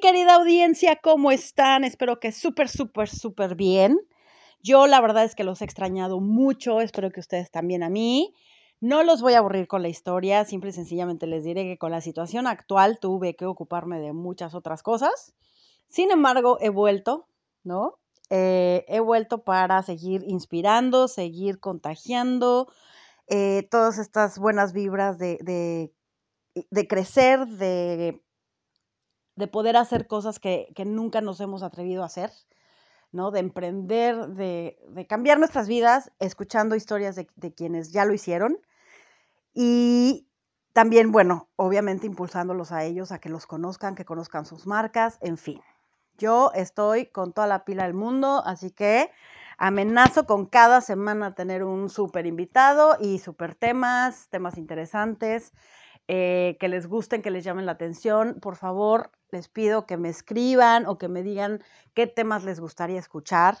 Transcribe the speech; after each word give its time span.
Querida 0.00 0.34
audiencia, 0.34 0.96
¿cómo 0.96 1.30
están? 1.30 1.82
Espero 1.82 2.20
que 2.20 2.30
súper, 2.30 2.68
súper, 2.68 3.08
súper 3.08 3.54
bien. 3.54 3.98
Yo 4.62 4.86
la 4.86 5.00
verdad 5.00 5.24
es 5.24 5.34
que 5.34 5.44
los 5.44 5.62
he 5.62 5.64
extrañado 5.64 6.20
mucho, 6.20 6.80
espero 6.80 7.10
que 7.10 7.20
ustedes 7.20 7.50
también 7.50 7.82
a 7.82 7.88
mí. 7.88 8.34
No 8.80 9.02
los 9.04 9.22
voy 9.22 9.34
a 9.34 9.38
aburrir 9.38 9.68
con 9.68 9.82
la 9.82 9.88
historia, 9.88 10.44
simple 10.44 10.70
y 10.70 10.72
sencillamente 10.74 11.26
les 11.26 11.44
diré 11.44 11.64
que 11.64 11.78
con 11.78 11.92
la 11.92 12.02
situación 12.02 12.46
actual 12.46 12.98
tuve 13.00 13.36
que 13.36 13.46
ocuparme 13.46 13.98
de 14.00 14.12
muchas 14.12 14.54
otras 14.54 14.82
cosas. 14.82 15.34
Sin 15.88 16.10
embargo, 16.10 16.58
he 16.60 16.68
vuelto, 16.68 17.28
¿no? 17.64 17.98
Eh, 18.28 18.84
he 18.88 19.00
vuelto 19.00 19.44
para 19.44 19.82
seguir 19.82 20.24
inspirando, 20.26 21.08
seguir 21.08 21.58
contagiando 21.58 22.68
eh, 23.28 23.66
todas 23.70 23.98
estas 23.98 24.38
buenas 24.38 24.72
vibras 24.72 25.16
de, 25.18 25.38
de 26.54 26.88
crecer, 26.88 27.46
de 27.46 28.20
de 29.36 29.46
poder 29.46 29.76
hacer 29.76 30.06
cosas 30.06 30.38
que, 30.40 30.72
nunca 30.86 31.20
nos 31.20 31.40
hemos 31.40 31.62
atrevido 31.62 32.02
a 32.02 32.06
hacer, 32.06 32.32
¿no? 33.12 33.30
De 33.30 33.40
emprender, 33.40 34.28
de, 34.28 35.06
cambiar 35.08 35.38
nuestras 35.38 35.68
vidas, 35.68 36.10
escuchando 36.18 36.74
historias 36.74 37.14
de, 37.16 37.54
quienes 37.54 37.92
ya 37.92 38.04
lo 38.06 38.14
hicieron. 38.14 38.58
Y 39.52 40.26
también, 40.72 41.12
bueno, 41.12 41.48
obviamente 41.56 42.06
impulsándolos 42.06 42.72
a 42.72 42.84
ellos, 42.84 43.12
a 43.12 43.18
que 43.18 43.28
los 43.28 43.46
conozcan, 43.46 43.94
que 43.94 44.04
conozcan 44.04 44.46
sus 44.46 44.66
marcas, 44.66 45.18
en 45.20 45.36
fin. 45.36 45.60
Yo 46.18 46.50
estoy 46.54 47.06
con 47.06 47.34
toda 47.34 47.46
la 47.46 47.66
pila 47.66 47.84
del 47.84 47.94
mundo, 47.94 48.42
así 48.46 48.70
que 48.70 49.10
amenazo 49.58 50.26
con 50.26 50.46
cada 50.46 50.80
semana 50.80 51.34
tener 51.34 51.62
un 51.62 51.90
súper 51.90 52.26
invitado 52.26 52.96
y 52.98 53.18
súper 53.18 53.54
temas, 53.54 54.28
temas 54.30 54.56
interesantes. 54.56 55.52
Eh, 56.08 56.56
que 56.60 56.68
les 56.68 56.86
gusten, 56.86 57.20
que 57.20 57.32
les 57.32 57.42
llamen 57.42 57.66
la 57.66 57.72
atención, 57.72 58.38
por 58.40 58.54
favor, 58.54 59.10
les 59.30 59.48
pido 59.48 59.86
que 59.86 59.96
me 59.96 60.08
escriban 60.08 60.86
o 60.86 60.98
que 60.98 61.08
me 61.08 61.22
digan 61.22 61.62
qué 61.94 62.06
temas 62.06 62.44
les 62.44 62.60
gustaría 62.60 62.98
escuchar. 62.98 63.58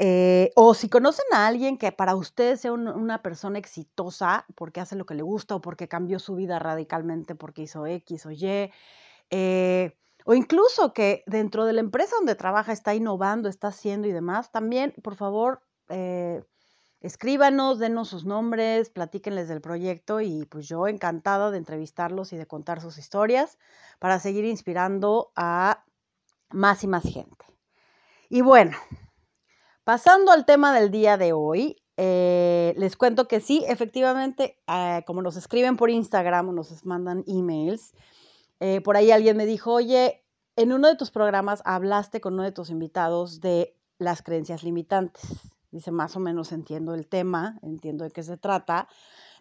Eh, 0.00 0.52
o 0.54 0.74
si 0.74 0.88
conocen 0.88 1.24
a 1.32 1.48
alguien 1.48 1.76
que 1.76 1.90
para 1.90 2.14
ustedes 2.14 2.60
sea 2.60 2.72
una 2.72 3.20
persona 3.20 3.58
exitosa 3.58 4.46
porque 4.54 4.80
hace 4.80 4.94
lo 4.94 5.06
que 5.06 5.14
le 5.14 5.22
gusta 5.22 5.56
o 5.56 5.60
porque 5.60 5.88
cambió 5.88 6.20
su 6.20 6.36
vida 6.36 6.60
radicalmente 6.60 7.34
porque 7.34 7.62
hizo 7.62 7.84
X 7.84 8.26
o 8.26 8.30
Y, 8.30 8.70
eh, 9.30 9.96
o 10.24 10.34
incluso 10.34 10.92
que 10.92 11.24
dentro 11.26 11.64
de 11.64 11.72
la 11.72 11.80
empresa 11.80 12.14
donde 12.16 12.36
trabaja 12.36 12.72
está 12.72 12.94
innovando, 12.94 13.48
está 13.48 13.68
haciendo 13.68 14.06
y 14.06 14.12
demás, 14.12 14.52
también, 14.52 14.94
por 15.02 15.16
favor, 15.16 15.62
Escríbanos, 17.00 17.78
denos 17.78 18.08
sus 18.08 18.24
nombres, 18.24 18.90
platíquenles 18.90 19.48
del 19.48 19.60
proyecto 19.60 20.20
y 20.20 20.46
pues 20.46 20.66
yo 20.66 20.88
encantada 20.88 21.52
de 21.52 21.58
entrevistarlos 21.58 22.32
y 22.32 22.36
de 22.36 22.46
contar 22.46 22.80
sus 22.80 22.98
historias 22.98 23.56
para 24.00 24.18
seguir 24.18 24.44
inspirando 24.44 25.30
a 25.36 25.84
más 26.50 26.82
y 26.82 26.88
más 26.88 27.04
gente. 27.04 27.44
Y 28.28 28.40
bueno, 28.40 28.76
pasando 29.84 30.32
al 30.32 30.44
tema 30.44 30.74
del 30.74 30.90
día 30.90 31.16
de 31.16 31.32
hoy, 31.32 31.82
eh, 31.96 32.74
les 32.76 32.96
cuento 32.96 33.28
que 33.28 33.40
sí, 33.40 33.64
efectivamente, 33.68 34.58
eh, 34.66 35.02
como 35.06 35.22
nos 35.22 35.36
escriben 35.36 35.76
por 35.76 35.90
Instagram 35.90 36.48
o 36.48 36.52
nos 36.52 36.84
mandan 36.84 37.22
emails, 37.26 37.92
eh, 38.60 38.80
por 38.80 38.96
ahí 38.96 39.12
alguien 39.12 39.36
me 39.36 39.46
dijo, 39.46 39.72
oye, 39.72 40.24
en 40.56 40.72
uno 40.72 40.88
de 40.88 40.96
tus 40.96 41.12
programas 41.12 41.62
hablaste 41.64 42.20
con 42.20 42.34
uno 42.34 42.42
de 42.42 42.52
tus 42.52 42.70
invitados 42.70 43.40
de 43.40 43.76
las 43.98 44.22
creencias 44.22 44.64
limitantes. 44.64 45.22
Dice, 45.70 45.90
más 45.90 46.16
o 46.16 46.20
menos 46.20 46.52
entiendo 46.52 46.94
el 46.94 47.06
tema, 47.06 47.58
entiendo 47.62 48.04
de 48.04 48.10
qué 48.10 48.22
se 48.22 48.36
trata. 48.36 48.88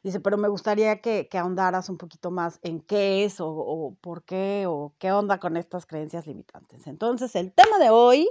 Dice, 0.03 0.19
pero 0.19 0.37
me 0.37 0.47
gustaría 0.47 1.01
que, 1.01 1.27
ahondaras 1.33 1.89
un 1.89 1.97
poquito 1.97 2.31
más 2.31 2.59
en 2.63 2.81
qué 2.81 3.23
es 3.23 3.37
o, 3.39 3.95
por 4.01 4.23
qué 4.23 4.65
o 4.67 4.93
qué 4.99 5.11
onda 5.11 5.39
con 5.39 5.57
estas 5.57 5.85
creencias 5.85 6.27
limitantes. 6.27 6.87
Entonces, 6.87 7.35
el 7.35 7.53
tema 7.53 7.77
de 7.79 7.89
hoy 7.89 8.29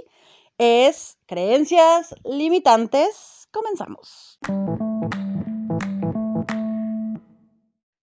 es 0.57 1.17
creencias 1.25 2.15
limitantes. 2.23 3.47
Comenzamos. 3.51 4.39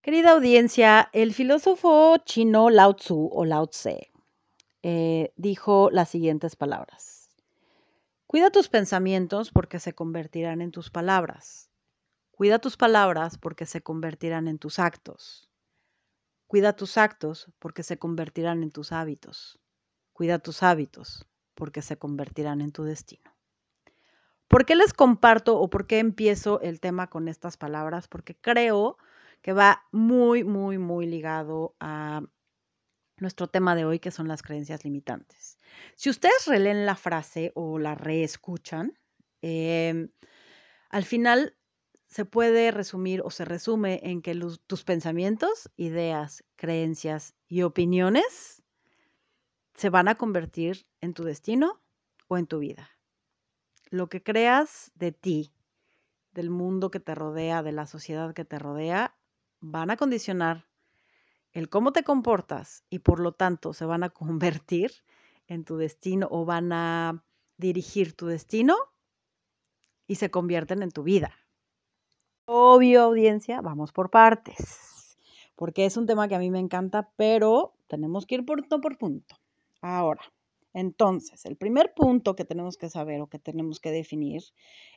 Querida 0.03 0.33
audiencia, 0.33 1.09
el 1.13 1.33
filósofo 1.33 2.19
chino 2.19 2.69
Lao 2.69 2.95
Tzu 2.95 3.31
o 3.33 3.45
Lao 3.45 3.67
Tse 3.69 4.11
eh, 4.83 5.33
dijo 5.37 5.89
las 5.91 6.11
siguientes 6.11 6.57
palabras. 6.57 7.24
Cuida 8.27 8.51
tus 8.51 8.69
pensamientos 8.69 9.51
porque 9.51 9.79
se 9.79 9.95
convertirán 9.95 10.61
en 10.61 10.71
tus 10.71 10.91
palabras. 10.91 11.71
Cuida 12.31 12.59
tus 12.59 12.77
palabras 12.77 13.39
porque 13.39 13.67
se 13.67 13.83
convertirán 13.83 14.49
en 14.49 14.59
tus 14.59 14.79
actos. 14.79 15.51
Cuida 16.47 16.75
tus 16.75 16.99
actos 16.99 17.53
porque 17.59 17.83
se 17.83 17.99
convertirán 17.99 18.63
en 18.63 18.71
tus 18.71 18.93
hábitos. 18.93 19.61
Cuida 20.13 20.39
tus 20.39 20.63
hábitos 20.63 21.27
porque 21.55 21.83
se 21.83 21.97
convertirán 21.97 22.61
en 22.61 22.73
tu 22.73 22.85
destino. 22.85 23.35
¿Por 24.49 24.67
qué 24.67 24.75
les 24.75 24.93
comparto 24.93 25.59
o 25.59 25.69
por 25.69 25.87
qué 25.87 25.99
empiezo 25.99 26.61
el 26.61 26.81
tema 26.81 27.09
con 27.09 27.29
estas 27.29 27.57
palabras? 27.57 28.09
Porque 28.09 28.37
creo 28.37 28.99
que 29.43 29.53
va 29.53 29.85
muy, 29.93 30.45
muy, 30.45 30.79
muy 30.79 31.07
ligado 31.07 31.75
a 31.81 32.23
nuestro 33.19 33.49
tema 33.49 33.75
de 33.75 33.85
hoy, 33.85 33.99
que 33.99 34.11
son 34.11 34.29
las 34.29 34.43
creencias 34.43 34.85
limitantes. 34.85 35.59
Si 35.95 36.11
ustedes 36.11 36.47
releen 36.47 36.87
la 36.87 36.97
frase 36.97 37.53
o 37.55 37.79
la 37.79 37.95
reescuchan, 37.95 38.99
em, 39.43 40.11
al 40.91 41.05
final 41.05 41.57
se 42.07 42.25
puede 42.25 42.71
resumir 42.71 43.23
o 43.25 43.31
se 43.31 43.45
resume 43.45 44.01
en 44.05 44.23
que 44.23 44.39
tus 44.67 44.85
pensamientos, 44.85 45.71
ideas, 45.77 46.45
creencias 46.57 47.35
y 47.49 47.63
opiniones 47.63 48.63
se 49.75 49.91
van 49.91 50.09
a 50.09 50.15
convertir 50.15 50.87
en 51.01 51.15
tu 51.15 51.25
destino 51.25 51.83
o 52.29 52.39
en 52.39 52.47
tu 52.47 52.61
vida. 52.61 52.91
Lo 53.91 54.09
que 54.09 54.23
creas 54.23 54.93
de 54.95 55.13
ti, 55.13 55.53
del 56.33 56.51
mundo 56.51 56.91
que 56.91 57.01
te 57.01 57.15
rodea, 57.15 57.63
de 57.63 57.73
la 57.73 57.87
sociedad 57.87 58.35
que 58.35 58.45
te 58.45 58.59
rodea, 58.59 59.17
van 59.61 59.91
a 59.91 59.97
condicionar 59.97 60.69
el 61.55 61.69
cómo 61.69 61.93
te 61.93 62.03
comportas 62.03 62.85
y 62.91 62.99
por 62.99 63.21
lo 63.21 63.33
tanto 63.33 63.73
se 63.73 63.87
van 63.87 64.03
a 64.03 64.11
convertir 64.11 64.93
en 65.47 65.65
tu 65.65 65.77
destino 65.77 66.29
o 66.31 66.45
van 66.45 66.73
a 66.73 67.25
dirigir 67.57 68.15
tu 68.15 68.27
destino 68.27 68.77
y 70.07 70.17
se 70.17 70.31
convierten 70.31 70.83
en 70.83 70.91
tu 70.91 71.05
vida. 71.05 71.33
Obvio, 72.47 73.03
audiencia, 73.03 73.63
vamos 73.63 73.93
por 73.93 74.11
partes, 74.11 75.17
porque 75.55 75.87
es 75.87 75.97
un 75.97 76.07
tema 76.07 76.29
que 76.29 76.35
a 76.35 76.39
mí 76.39 76.51
me 76.51 76.59
encanta, 76.59 77.11
pero 77.17 77.75
tenemos 77.87 78.27
que 78.27 78.35
ir 78.35 78.45
punto 78.45 78.81
por 78.81 78.99
punto. 78.99 79.37
Ahora, 79.81 80.23
entonces, 80.75 81.47
el 81.47 81.57
primer 81.57 81.95
punto 81.95 82.35
que 82.35 82.45
tenemos 82.45 82.77
que 82.77 82.91
saber 82.91 83.21
o 83.21 83.29
que 83.29 83.39
tenemos 83.39 83.79
que 83.79 83.93
definir 83.93 84.43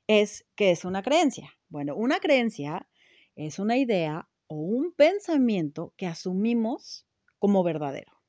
es 0.07 0.45
qué 0.55 0.71
es 0.71 0.83
una 0.83 1.03
creencia. 1.03 1.53
Bueno, 1.69 1.95
una 1.95 2.19
creencia 2.19 2.89
es 3.35 3.59
una 3.59 3.77
idea 3.77 4.27
o 4.47 4.55
un 4.55 4.93
pensamiento 4.93 5.93
que 5.97 6.07
asumimos 6.07 7.07
como 7.39 7.63
verdadero. 7.63 8.21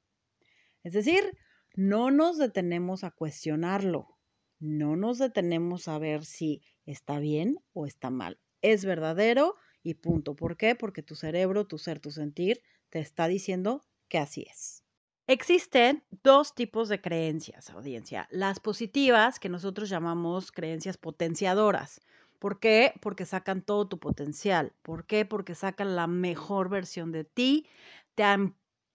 Es 0.82 0.92
decir, 0.92 1.36
no 1.74 2.10
nos 2.10 2.38
detenemos 2.38 3.04
a 3.04 3.10
cuestionarlo, 3.10 4.18
no 4.58 4.96
nos 4.96 5.18
detenemos 5.18 5.88
a 5.88 5.98
ver 5.98 6.24
si 6.24 6.62
está 6.86 7.18
bien 7.18 7.58
o 7.72 7.86
está 7.86 8.10
mal. 8.10 8.40
Es 8.62 8.84
verdadero 8.84 9.56
y 9.82 9.94
punto. 9.94 10.34
¿Por 10.34 10.56
qué? 10.56 10.74
Porque 10.74 11.02
tu 11.02 11.14
cerebro, 11.14 11.66
tu 11.66 11.78
ser, 11.78 12.00
tu 12.00 12.10
sentir 12.10 12.62
te 12.90 12.98
está 12.98 13.28
diciendo 13.28 13.84
que 14.08 14.18
así 14.18 14.46
es. 14.50 14.82
Existen 15.26 16.02
dos 16.22 16.54
tipos 16.54 16.88
de 16.88 17.02
creencias, 17.02 17.68
audiencia. 17.70 18.26
Las 18.30 18.60
positivas, 18.60 19.38
que 19.38 19.50
nosotros 19.50 19.90
llamamos 19.90 20.50
creencias 20.50 20.96
potenciadoras. 20.96 22.00
¿Por 22.38 22.60
qué? 22.60 22.94
Porque 23.00 23.26
sacan 23.26 23.62
todo 23.62 23.88
tu 23.88 23.98
potencial. 23.98 24.72
¿Por 24.82 25.06
qué? 25.06 25.24
Porque 25.24 25.54
sacan 25.54 25.96
la 25.96 26.06
mejor 26.06 26.68
versión 26.68 27.10
de 27.12 27.24
ti, 27.24 27.66
te, 28.14 28.24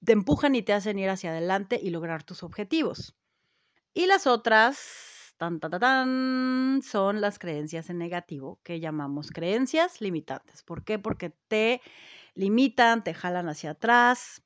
empujan 0.07 0.56
y 0.56 0.62
te 0.62 0.74
hacen 0.74 1.00
ir 1.00 1.10
hacia 1.10 1.31
adelante 1.31 1.80
y 1.81 1.90
lograr 1.90 2.24
tus 2.24 2.44
objetivos. 2.44 3.16
Y 3.94 4.07
las 4.07 4.28
otras, 4.28 5.36
tan, 5.38 5.60
tan, 5.60 5.72
tan, 5.72 6.81
son 6.84 7.22
las 7.22 7.38
creencias 7.38 7.90
en 7.90 7.98
negativo, 7.98 8.60
que 8.63 8.80
llamamos 8.80 9.31
creencias 9.31 10.01
limitantes. 10.01 10.63
¿Por 10.63 10.84
qué? 10.84 10.98
Porque 10.98 11.31
te 11.48 11.81
limitan, 12.34 13.04
te 13.04 13.13
jalan 13.13 13.50
hacia 13.50 13.72
atrás, 13.72 14.42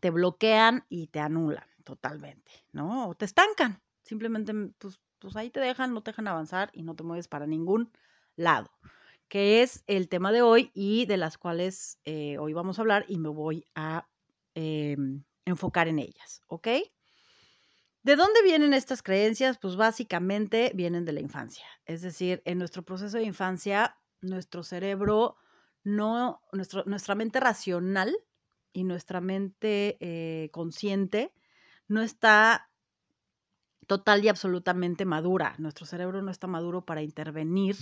te 0.00 0.10
bloquean 0.10 0.84
y 0.88 1.08
te 1.08 1.20
anulan 1.20 1.66
totalmente, 1.82 2.52
¿no? 2.72 3.08
O 3.08 3.14
te 3.14 3.24
estancan. 3.24 3.80
Simplemente, 4.02 4.52
pues, 4.78 5.00
pues 5.18 5.34
ahí 5.36 5.50
te 5.50 5.60
dejan, 5.60 5.94
no 5.94 6.02
te 6.02 6.10
dejan 6.10 6.28
avanzar 6.28 6.70
y 6.72 6.82
no 6.82 6.94
te 6.94 7.02
mueves 7.02 7.28
para 7.28 7.46
ningún 7.46 7.90
lado, 8.38 8.70
que 9.28 9.62
es 9.62 9.84
el 9.86 10.08
tema 10.08 10.32
de 10.32 10.42
hoy 10.42 10.70
y 10.74 11.06
de 11.06 11.18
las 11.18 11.36
cuales 11.36 11.98
eh, 12.04 12.38
hoy 12.38 12.54
vamos 12.54 12.78
a 12.78 12.82
hablar 12.82 13.04
y 13.08 13.18
me 13.18 13.28
voy 13.28 13.66
a 13.74 14.08
em, 14.54 15.24
enfocar 15.44 15.88
en 15.88 15.98
ellas, 15.98 16.42
¿ok? 16.46 16.68
¿De 18.02 18.16
dónde 18.16 18.42
vienen 18.42 18.72
estas 18.72 19.02
creencias? 19.02 19.58
Pues 19.58 19.76
básicamente 19.76 20.72
vienen 20.74 21.04
de 21.04 21.12
la 21.12 21.20
infancia. 21.20 21.66
Es 21.84 22.00
decir, 22.00 22.40
en 22.46 22.58
nuestro 22.58 22.82
proceso 22.82 23.18
de 23.18 23.24
infancia, 23.24 23.98
nuestro 24.20 24.62
cerebro 24.62 25.36
no, 25.84 26.40
nuestra 26.52 27.14
mente 27.14 27.40
racional 27.40 28.16
y 28.72 28.84
nuestra 28.84 29.20
mente 29.20 29.96
eh, 30.00 30.50
consciente 30.52 31.32
no 31.88 32.02
está 32.02 32.70
total 33.86 34.24
y 34.24 34.28
absolutamente 34.28 35.04
madura. 35.04 35.54
Nuestro 35.58 35.86
cerebro 35.86 36.22
no 36.22 36.30
está 36.30 36.46
maduro 36.46 36.84
para 36.84 37.02
intervenir 37.02 37.76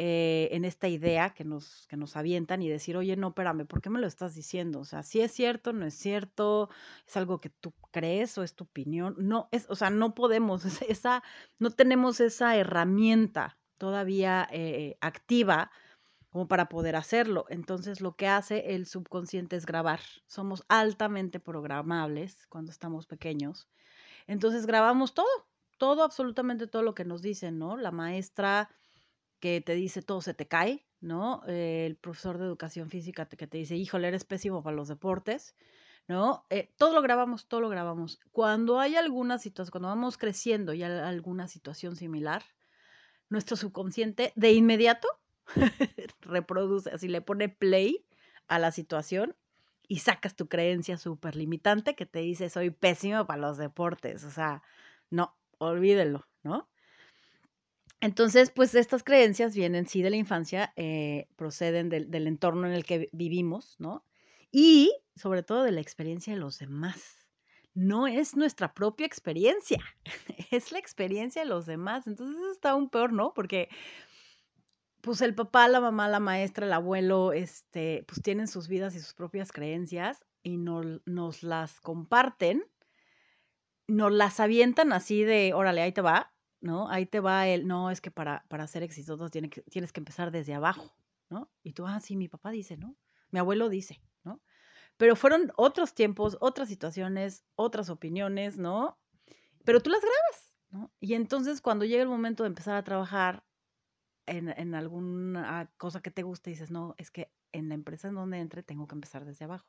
eh, 0.00 0.48
en 0.52 0.64
esta 0.64 0.86
idea 0.86 1.30
que 1.30 1.44
nos, 1.44 1.86
que 1.88 1.96
nos 1.96 2.16
avientan 2.16 2.62
y 2.62 2.68
decir, 2.68 2.96
oye, 2.96 3.16
no, 3.16 3.28
espérame, 3.28 3.66
¿por 3.66 3.82
qué 3.82 3.90
me 3.90 3.98
lo 4.00 4.06
estás 4.06 4.34
diciendo? 4.34 4.78
O 4.78 4.84
sea, 4.84 5.02
si 5.02 5.20
es 5.20 5.32
cierto, 5.32 5.72
no 5.72 5.86
es 5.86 5.94
cierto, 5.94 6.70
es 7.04 7.16
algo 7.16 7.40
que 7.40 7.50
tú 7.50 7.74
crees 7.90 8.38
o 8.38 8.44
es 8.44 8.54
tu 8.54 8.64
opinión. 8.64 9.16
No, 9.18 9.48
es, 9.50 9.66
o 9.68 9.74
sea, 9.74 9.90
no 9.90 10.14
podemos, 10.14 10.64
esa, 10.88 11.24
no 11.58 11.70
tenemos 11.70 12.20
esa 12.20 12.56
herramienta 12.56 13.58
todavía 13.76 14.46
eh, 14.52 14.96
activa 15.00 15.72
como 16.30 16.46
para 16.46 16.68
poder 16.68 16.94
hacerlo. 16.94 17.46
Entonces, 17.48 18.00
lo 18.00 18.14
que 18.14 18.28
hace 18.28 18.74
el 18.74 18.86
subconsciente 18.86 19.56
es 19.56 19.66
grabar. 19.66 20.00
Somos 20.26 20.64
altamente 20.68 21.40
programables 21.40 22.46
cuando 22.46 22.70
estamos 22.70 23.06
pequeños. 23.06 23.68
Entonces, 24.28 24.66
grabamos 24.66 25.14
todo, 25.14 25.26
todo, 25.78 26.04
absolutamente 26.04 26.68
todo 26.68 26.82
lo 26.82 26.94
que 26.94 27.04
nos 27.04 27.20
dicen, 27.22 27.58
¿no? 27.58 27.76
La 27.76 27.90
maestra 27.90 28.70
que 29.40 29.60
te 29.60 29.74
dice 29.74 30.02
todo 30.02 30.20
se 30.20 30.34
te 30.34 30.48
cae, 30.48 30.86
¿no? 31.00 31.42
Eh, 31.46 31.84
el 31.86 31.96
profesor 31.96 32.38
de 32.38 32.44
educación 32.44 32.90
física 32.90 33.26
que 33.26 33.46
te 33.46 33.58
dice, 33.58 33.76
híjole, 33.76 34.08
eres 34.08 34.24
pésimo 34.24 34.62
para 34.62 34.76
los 34.76 34.88
deportes, 34.88 35.54
¿no? 36.08 36.46
Eh, 36.50 36.72
todo 36.76 36.94
lo 36.94 37.02
grabamos, 37.02 37.46
todo 37.46 37.60
lo 37.60 37.68
grabamos. 37.68 38.20
Cuando 38.32 38.80
hay 38.80 38.96
alguna 38.96 39.38
situación, 39.38 39.70
cuando 39.70 39.88
vamos 39.88 40.18
creciendo 40.18 40.74
y 40.74 40.82
hay 40.82 40.92
alguna 40.92 41.48
situación 41.48 41.96
similar, 41.96 42.42
nuestro 43.28 43.56
subconsciente 43.56 44.32
de 44.36 44.52
inmediato 44.52 45.08
reproduce, 46.20 46.90
así 46.90 47.08
le 47.08 47.20
pone 47.20 47.48
play 47.48 48.04
a 48.48 48.58
la 48.58 48.72
situación 48.72 49.36
y 49.86 49.98
sacas 50.00 50.34
tu 50.36 50.48
creencia 50.48 50.98
súper 50.98 51.36
limitante 51.36 51.94
que 51.94 52.06
te 52.06 52.20
dice 52.20 52.50
soy 52.50 52.70
pésimo 52.70 53.26
para 53.26 53.40
los 53.40 53.58
deportes. 53.58 54.24
O 54.24 54.30
sea, 54.30 54.62
no, 55.10 55.36
olvídelo, 55.58 56.26
¿no? 56.42 56.68
Entonces, 58.00 58.50
pues 58.50 58.74
estas 58.74 59.02
creencias 59.02 59.56
vienen 59.56 59.86
sí 59.86 60.02
de 60.02 60.10
la 60.10 60.16
infancia, 60.16 60.72
eh, 60.76 61.28
proceden 61.36 61.88
del, 61.88 62.26
entorno 62.26 62.66
en 62.66 62.72
el 62.72 62.84
que 62.84 63.08
vivimos, 63.12 63.74
¿no? 63.78 64.04
Y 64.52 64.92
sobre 65.16 65.42
todo 65.42 65.64
de 65.64 65.72
la 65.72 65.80
experiencia 65.80 66.32
de 66.32 66.38
los 66.38 66.58
demás. 66.58 67.26
No 67.74 68.06
es 68.06 68.36
nuestra 68.36 68.72
propia 68.72 69.06
experiencia, 69.06 69.78
es 70.50 70.70
la 70.70 70.78
experiencia 70.78 71.42
de 71.42 71.48
los 71.48 71.66
demás. 71.66 72.06
Entonces 72.06 72.36
eso 72.36 72.52
está 72.52 72.70
aún 72.70 72.88
peor, 72.88 73.12
¿no? 73.12 73.34
Porque 73.34 73.68
pues 75.00 75.20
el 75.20 75.34
papá, 75.34 75.68
la 75.68 75.80
mamá, 75.80 76.08
la 76.08 76.20
maestra, 76.20 76.66
el 76.66 76.72
abuelo, 76.72 77.32
este, 77.32 78.04
pues 78.06 78.22
tienen 78.22 78.46
sus 78.48 78.68
vidas 78.68 78.94
y 78.94 79.00
sus 79.00 79.14
propias 79.14 79.52
creencias 79.52 80.24
y 80.42 80.56
nos 80.56 81.42
las 81.42 81.80
comparten, 81.80 82.64
nos 83.86 84.12
las 84.12 84.40
avientan 84.40 84.92
así 84.92 85.24
de, 85.24 85.52
órale, 85.54 85.82
ahí 85.82 85.92
te 85.92 86.00
va, 86.00 86.32
¿no? 86.60 86.88
Ahí 86.90 87.06
te 87.06 87.20
va 87.20 87.46
el, 87.48 87.66
no, 87.66 87.90
es 87.90 88.00
que 88.00 88.10
para, 88.10 88.44
para 88.48 88.66
ser 88.66 88.82
exitoso 88.82 89.28
tienes 89.28 89.50
que, 89.50 89.62
tienes 89.62 89.92
que 89.92 90.00
empezar 90.00 90.30
desde 90.30 90.54
abajo, 90.54 90.94
¿no? 91.28 91.50
Y 91.62 91.72
tú, 91.72 91.86
ah, 91.86 92.00
sí, 92.00 92.16
mi 92.16 92.28
papá 92.28 92.50
dice, 92.50 92.76
¿no? 92.76 92.96
Mi 93.30 93.38
abuelo 93.38 93.68
dice, 93.68 94.00
¿no? 94.24 94.40
Pero 94.96 95.16
fueron 95.16 95.52
otros 95.56 95.94
tiempos, 95.94 96.36
otras 96.40 96.68
situaciones, 96.68 97.44
otras 97.54 97.90
opiniones, 97.90 98.58
¿no? 98.58 98.98
Pero 99.64 99.80
tú 99.80 99.90
las 99.90 100.00
grabas, 100.00 100.52
¿no? 100.70 100.92
Y 101.00 101.14
entonces 101.14 101.60
cuando 101.60 101.84
llega 101.84 102.02
el 102.02 102.08
momento 102.08 102.42
de 102.42 102.48
empezar 102.48 102.76
a 102.76 102.84
trabajar 102.84 103.44
en, 104.26 104.48
en 104.48 104.74
alguna 104.74 105.70
cosa 105.76 106.00
que 106.00 106.10
te 106.10 106.22
guste, 106.22 106.50
dices, 106.50 106.70
no, 106.70 106.94
es 106.98 107.10
que 107.10 107.32
en 107.52 107.68
la 107.68 107.74
empresa 107.74 108.08
en 108.08 108.14
donde 108.14 108.38
entre 108.38 108.62
tengo 108.62 108.86
que 108.86 108.94
empezar 108.94 109.24
desde 109.24 109.44
abajo. 109.44 109.66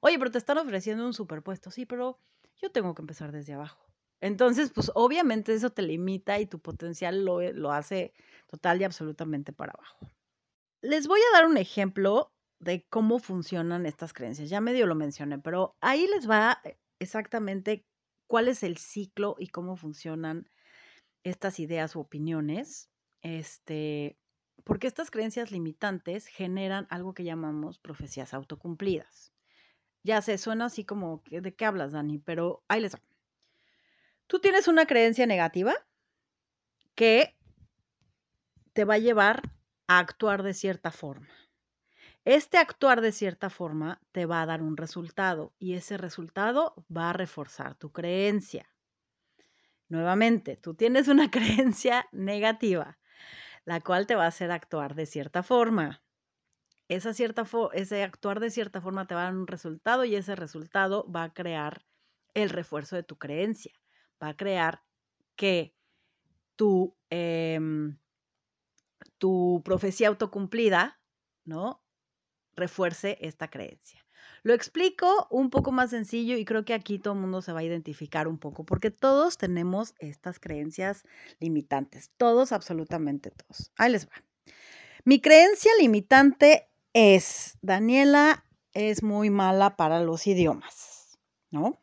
Oye, 0.00 0.18
pero 0.18 0.30
te 0.30 0.38
están 0.38 0.58
ofreciendo 0.58 1.04
un 1.04 1.12
superpuesto, 1.12 1.70
sí, 1.70 1.86
pero 1.86 2.18
yo 2.56 2.70
tengo 2.70 2.94
que 2.94 3.02
empezar 3.02 3.32
desde 3.32 3.54
abajo. 3.54 3.87
Entonces, 4.20 4.70
pues 4.74 4.90
obviamente 4.94 5.54
eso 5.54 5.70
te 5.70 5.82
limita 5.82 6.38
y 6.40 6.46
tu 6.46 6.58
potencial 6.58 7.24
lo, 7.24 7.40
eh, 7.40 7.52
lo 7.52 7.72
hace 7.72 8.12
total 8.46 8.80
y 8.80 8.84
absolutamente 8.84 9.52
para 9.52 9.72
abajo. 9.72 9.98
Les 10.82 11.06
voy 11.06 11.20
a 11.20 11.36
dar 11.36 11.46
un 11.46 11.56
ejemplo 11.56 12.32
de 12.60 12.84
cómo 12.88 13.18
funcionan 13.18 13.86
estas 13.86 14.12
creencias. 14.12 14.50
Ya 14.50 14.60
medio 14.60 14.86
lo 14.86 14.94
mencioné, 14.94 15.38
pero 15.38 15.76
ahí 15.80 16.06
les 16.08 16.28
va 16.28 16.60
eh, 16.64 16.78
exactamente 16.98 17.86
cuál 18.26 18.48
es 18.48 18.62
el 18.62 18.76
ciclo 18.76 19.36
y 19.38 19.48
cómo 19.48 19.76
funcionan 19.76 20.48
estas 21.22 21.60
ideas 21.60 21.96
u 21.96 22.00
opiniones 22.00 22.90
este, 23.22 24.18
porque 24.64 24.86
estas 24.86 25.10
creencias 25.10 25.50
limitantes 25.50 26.26
generan 26.26 26.86
algo 26.90 27.14
que 27.14 27.24
llamamos 27.24 27.78
profecías 27.78 28.34
autocumplidas. 28.34 29.32
Ya 30.04 30.22
sé, 30.22 30.38
suena 30.38 30.66
así 30.66 30.84
como, 30.84 31.22
¿de 31.30 31.54
qué 31.54 31.64
hablas, 31.64 31.92
Dani? 31.92 32.18
Pero 32.18 32.64
ahí 32.68 32.80
les 32.80 32.94
va. 32.94 33.00
Tú 34.28 34.38
tienes 34.38 34.68
una 34.68 34.86
creencia 34.86 35.26
negativa 35.26 35.74
que 36.94 37.36
te 38.72 38.84
va 38.84 38.94
a 38.94 38.98
llevar 38.98 39.42
a 39.88 39.98
actuar 39.98 40.44
de 40.44 40.54
cierta 40.54 40.92
forma. 40.92 41.28
Este 42.24 42.58
actuar 42.58 43.00
de 43.00 43.10
cierta 43.10 43.50
forma 43.50 44.00
te 44.12 44.26
va 44.26 44.42
a 44.42 44.46
dar 44.46 44.62
un 44.62 44.76
resultado 44.76 45.54
y 45.58 45.74
ese 45.74 45.96
resultado 45.96 46.74
va 46.94 47.10
a 47.10 47.14
reforzar 47.14 47.74
tu 47.74 47.90
creencia. 47.90 48.72
Nuevamente, 49.88 50.56
tú 50.56 50.74
tienes 50.74 51.08
una 51.08 51.30
creencia 51.32 52.06
negativa 52.12 52.98
la 53.64 53.80
cual 53.80 54.06
te 54.06 54.14
va 54.14 54.24
a 54.24 54.28
hacer 54.28 54.50
actuar 54.50 54.94
de 54.94 55.04
cierta 55.04 55.42
forma. 55.42 56.02
Esa 56.88 57.12
cierta 57.12 57.44
ese 57.74 58.02
actuar 58.02 58.40
de 58.40 58.50
cierta 58.50 58.80
forma 58.80 59.06
te 59.06 59.14
va 59.14 59.22
a 59.22 59.24
dar 59.24 59.34
un 59.34 59.46
resultado 59.46 60.06
y 60.06 60.16
ese 60.16 60.36
resultado 60.36 61.10
va 61.10 61.24
a 61.24 61.34
crear 61.34 61.84
el 62.32 62.48
refuerzo 62.48 62.96
de 62.96 63.02
tu 63.02 63.18
creencia. 63.18 63.72
Va 64.22 64.28
a 64.28 64.36
crear 64.36 64.82
que 65.36 65.74
tu, 66.56 66.96
em, 67.10 67.96
tu 69.18 69.62
profecía 69.64 70.08
autocumplida, 70.08 71.00
¿no? 71.44 71.82
Refuerce 72.56 73.18
esta 73.20 73.48
creencia. 73.48 74.04
Lo 74.42 74.54
explico 74.54 75.26
un 75.30 75.50
poco 75.50 75.72
más 75.72 75.90
sencillo 75.90 76.36
y 76.36 76.44
creo 76.44 76.64
que 76.64 76.74
aquí 76.74 76.98
todo 76.98 77.14
el 77.14 77.20
mundo 77.20 77.42
se 77.42 77.52
va 77.52 77.60
a 77.60 77.64
identificar 77.64 78.28
un 78.28 78.38
poco, 78.38 78.64
porque 78.64 78.90
todos 78.90 79.36
tenemos 79.36 79.94
estas 79.98 80.38
creencias 80.38 81.04
limitantes, 81.40 82.10
todos, 82.16 82.52
absolutamente 82.52 83.30
todos. 83.30 83.72
Ahí 83.76 83.92
les 83.92 84.06
va. 84.06 84.12
Mi 85.04 85.20
creencia 85.20 85.70
limitante 85.80 86.68
es, 86.92 87.58
Daniela 87.62 88.44
es 88.72 89.02
muy 89.02 89.30
mala 89.30 89.76
para 89.76 90.00
los 90.00 90.26
idiomas, 90.26 91.18
¿no? 91.50 91.80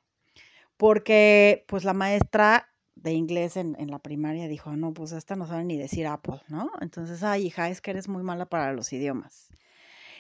Porque 0.77 1.65
pues 1.67 1.83
la 1.83 1.93
maestra 1.93 2.69
de 2.95 3.13
inglés 3.13 3.57
en, 3.57 3.75
en, 3.79 3.91
la 3.91 3.99
primaria 3.99 4.47
dijo, 4.47 4.75
no, 4.75 4.93
pues 4.93 5.11
esta 5.11 5.35
no 5.35 5.47
sabe 5.47 5.63
ni 5.63 5.77
decir 5.77 6.07
Apple, 6.07 6.41
¿no? 6.47 6.71
Entonces, 6.81 7.23
ay, 7.23 7.47
hija, 7.47 7.69
es 7.69 7.81
que 7.81 7.91
eres 7.91 8.07
muy 8.07 8.23
mala 8.23 8.47
para 8.47 8.73
los 8.73 8.91
idiomas. 8.93 9.49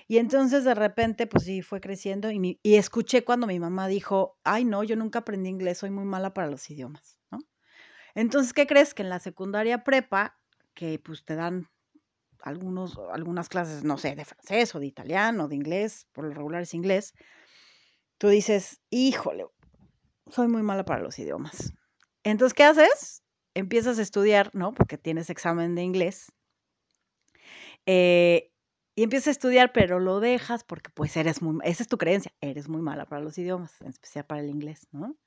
Y 0.07 0.19
entonces 0.19 0.63
de 0.63 0.75
repente, 0.75 1.25
pues 1.25 1.45
sí, 1.45 1.61
fue 1.61 1.81
creciendo 1.81 2.29
y, 2.29 2.59
y, 2.61 2.75
escuché 2.75 3.23
cuando 3.23 3.47
mi 3.47 3.59
mamá 3.59 3.87
dijo, 3.87 4.37
ay, 4.43 4.63
no, 4.63 4.83
yo 4.83 4.95
nunca 4.95 5.19
aprendí 5.19 5.49
inglés, 5.49 5.79
soy 5.79 5.89
muy 5.89 6.05
mala 6.05 6.33
para 6.33 6.47
los 6.47 6.69
idiomas, 6.69 7.19
¿no? 7.31 7.39
Entonces, 8.13 8.53
¿qué 8.53 8.67
crees? 8.67 8.93
Que 8.93 9.01
en 9.01 9.09
la 9.09 9.19
secundaria 9.19 9.83
prepa, 9.83 10.37
que 10.75 10.99
pues 10.99 11.25
te 11.25 11.35
dan 11.35 11.69
algunos, 12.41 12.99
algunas 13.11 13.49
clases, 13.49 13.83
no 13.83 13.97
sé, 13.97 14.15
de 14.15 14.25
francés 14.25 14.75
o 14.75 14.79
de 14.79 14.85
italiano, 14.85 15.47
de 15.47 15.55
inglés, 15.55 16.07
por 16.11 16.25
lo 16.25 16.33
regular 16.33 16.61
es 16.61 16.75
inglés, 16.75 17.15
tú 18.19 18.27
dices, 18.29 18.81
híjole, 18.91 19.47
soy 20.29 20.47
muy 20.47 20.63
mala 20.63 20.85
para 20.85 21.01
los 21.01 21.17
idiomas. 21.19 21.73
Entonces, 22.23 22.53
¿qué 22.53 22.63
haces? 22.63 23.23
Empiezas 23.53 23.99
a 23.99 24.01
estudiar, 24.01 24.51
¿no? 24.53 24.73
Porque 24.73 24.97
tienes 24.97 25.29
examen 25.29 25.75
de 25.75 25.83
inglés. 25.83 26.31
Eh, 27.85 28.51
y 28.95 29.03
empiezas 29.03 29.27
a 29.27 29.31
estudiar, 29.31 29.73
pero 29.73 29.99
lo 29.99 30.19
dejas 30.19 30.63
porque 30.63 30.89
pues 30.89 31.15
eres 31.17 31.41
muy, 31.41 31.59
esa 31.63 31.83
es 31.83 31.89
tu 31.89 31.97
creencia, 31.97 32.31
eres 32.39 32.69
muy 32.69 32.81
mala 32.81 33.05
para 33.05 33.21
los 33.21 33.37
idiomas, 33.37 33.79
en 33.81 33.89
especial 33.89 34.25
para 34.25 34.41
el 34.41 34.49
inglés, 34.49 34.87
¿no? 34.91 35.17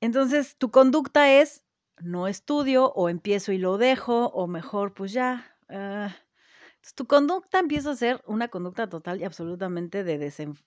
Entonces, 0.00 0.56
tu 0.58 0.70
conducta 0.70 1.32
es, 1.32 1.64
no 1.98 2.28
estudio 2.28 2.92
o 2.92 3.08
empiezo 3.08 3.52
y 3.52 3.58
lo 3.58 3.78
dejo, 3.78 4.26
o 4.26 4.46
mejor, 4.46 4.92
pues 4.92 5.12
ya. 5.12 5.56
Entonces, 5.68 6.94
tu 6.94 7.06
conducta 7.06 7.58
empieza 7.58 7.90
a 7.90 7.96
ser 7.96 8.22
una 8.26 8.48
conducta 8.48 8.88
total 8.88 9.20
y 9.20 9.24
absolutamente 9.24 10.04
de, 10.04 10.18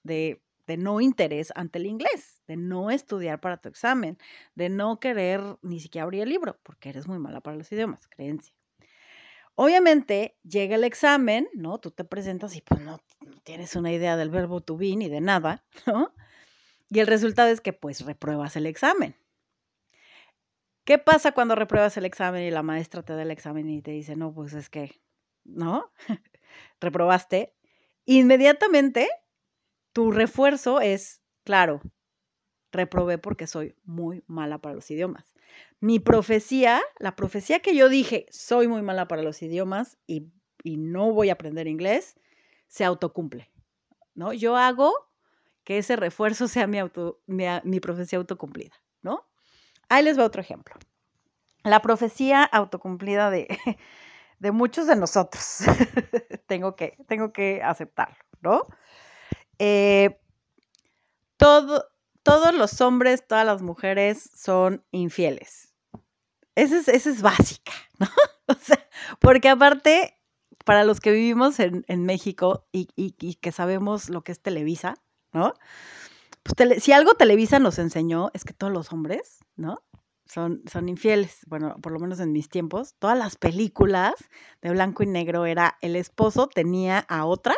de, 0.03 0.43
de 0.69 0.77
no 0.77 1.01
interés 1.01 1.51
ante 1.55 1.79
el 1.79 1.87
inglés, 1.87 2.43
de 2.45 2.55
no 2.55 2.91
estudiar 2.91 3.41
para 3.41 3.57
tu 3.57 3.69
examen, 3.69 4.19
de 4.53 4.69
no 4.69 4.99
querer 4.99 5.41
ni 5.63 5.79
siquiera 5.79 6.03
abrir 6.03 6.21
el 6.21 6.29
libro, 6.29 6.59
porque 6.61 6.89
eres 6.89 7.07
muy 7.07 7.17
mala 7.17 7.41
para 7.41 7.57
los 7.57 7.71
idiomas, 7.71 8.07
creencia. 8.07 8.53
Obviamente 9.55 10.37
llega 10.43 10.75
el 10.75 10.83
examen, 10.83 11.49
¿no? 11.55 11.79
Tú 11.79 11.89
te 11.89 12.03
presentas 12.03 12.55
y 12.55 12.61
pues 12.61 12.81
no, 12.81 13.01
tienes 13.43 13.75
una 13.75 13.91
idea 13.91 14.15
del 14.15 14.29
verbo 14.29 14.61
to 14.61 14.77
be 14.77 14.95
ni 14.95 15.09
de 15.09 15.21
nada, 15.21 15.65
¿no? 15.87 16.13
Y 16.87 16.99
el 16.99 17.07
resultado 17.07 17.49
es 17.49 17.61
que 17.61 17.73
pues 17.73 18.05
repruebas 18.05 18.55
el 18.55 18.67
examen. 18.67 19.15
¿Qué 20.83 20.99
pasa 20.99 21.31
cuando 21.31 21.55
repruebas 21.55 21.97
el 21.97 22.05
examen 22.05 22.43
y 22.43 22.51
la 22.51 22.61
maestra 22.61 23.01
te 23.01 23.13
da 23.13 23.23
el 23.23 23.31
examen 23.31 23.67
y 23.71 23.81
te 23.81 23.89
dice, 23.89 24.15
no, 24.15 24.31
pues 24.35 24.53
es 24.53 24.69
que, 24.69 25.01
¿no? 25.45 25.91
Reprobaste. 26.79 27.55
Inmediatamente 28.05 29.09
tu 29.99 30.13
refuerzo 30.13 30.79
es, 30.79 31.21
claro, 31.43 31.81
reprobé 32.71 33.17
porque 33.17 33.47
soy 33.47 33.75
muy 33.83 34.23
mala 34.27 34.57
para 34.57 34.73
los 34.73 34.89
idiomas. 34.89 35.33
Mi 35.81 35.99
profecía, 35.99 36.81
la 36.99 37.17
profecía 37.17 37.59
que 37.59 37.75
yo 37.75 37.89
dije, 37.89 38.25
soy 38.29 38.69
muy 38.69 38.81
mala 38.81 39.09
para 39.09 39.23
los 39.23 39.41
idiomas 39.41 39.97
y, 40.07 40.31
no 40.63 41.11
voy 41.11 41.27
a 41.29 41.33
aprender 41.33 41.67
inglés, 41.67 42.15
se 42.67 42.85
autocumple. 42.85 43.51
¿no? 44.15 44.31
Yo 44.31 44.55
hago 44.55 44.93
que 45.65 45.79
ese 45.79 45.97
refuerzo 45.97 46.47
sea 46.47 46.65
mi, 46.65 46.79
auto, 46.79 47.19
mi, 47.27 47.81
profecía 47.81 48.19
autocumplida. 48.19 48.75
¿no? 49.01 49.27
Ahí 49.89 50.05
les 50.05 50.17
va 50.17 50.23
otro 50.23 50.39
ejemplo. 50.39 50.75
La 51.65 51.81
profecía 51.81 52.45
autocumplida 52.45 53.29
de, 53.31 53.49
de 54.39 54.51
muchos 54.53 54.87
de 54.87 54.95
nosotros. 54.95 55.57
tengo, 56.47 56.77
que, 56.77 56.95
tengo 57.09 57.33
que 57.33 57.61
aceptarlo, 57.61 58.15
¿no? 58.39 58.65
Eh, 59.59 60.19
todo, 61.37 61.85
todos 62.23 62.53
los 62.53 62.81
hombres, 62.81 63.25
todas 63.27 63.45
las 63.45 63.61
mujeres 63.61 64.29
son 64.35 64.83
infieles. 64.91 65.73
Esa 66.55 66.77
es, 66.77 67.05
es 67.05 67.21
básica, 67.21 67.71
¿no? 67.99 68.07
O 68.47 68.53
sea, 68.53 68.85
porque 69.19 69.49
aparte, 69.49 70.17
para 70.65 70.83
los 70.83 70.99
que 70.99 71.11
vivimos 71.11 71.59
en, 71.59 72.05
México 72.05 72.67
y, 72.71 72.85
que 73.35 73.51
sabemos 73.51 74.09
lo 74.09 74.23
que 74.23 74.31
es 74.31 74.41
Televisa, 74.41 74.95
¿no? 75.31 75.53
Pues 76.43 76.83
si 76.83 76.91
algo 76.91 77.13
Televisa 77.13 77.59
nos 77.59 77.79
enseñó 77.79 78.31
es 78.33 78.43
que 78.43 78.53
todos 78.53 78.73
los 78.73 78.91
hombres, 78.91 79.39
¿no? 79.55 79.83
Son, 80.25 80.61
son 80.71 80.89
infieles. 80.89 81.39
Bueno, 81.47 81.75
por 81.81 81.91
lo 81.91 81.99
menos 81.99 82.19
en 82.19 82.31
mis 82.31 82.49
tiempos, 82.49 82.95
todas 82.99 83.17
las 83.17 83.35
películas 83.35 84.13
de 84.61 84.71
blanco 84.71 85.03
y 85.03 85.07
negro 85.07 85.45
era 85.45 85.77
el 85.81 85.95
esposo 85.95 86.47
tenía 86.47 86.99
a 86.99 87.25
otra, 87.25 87.55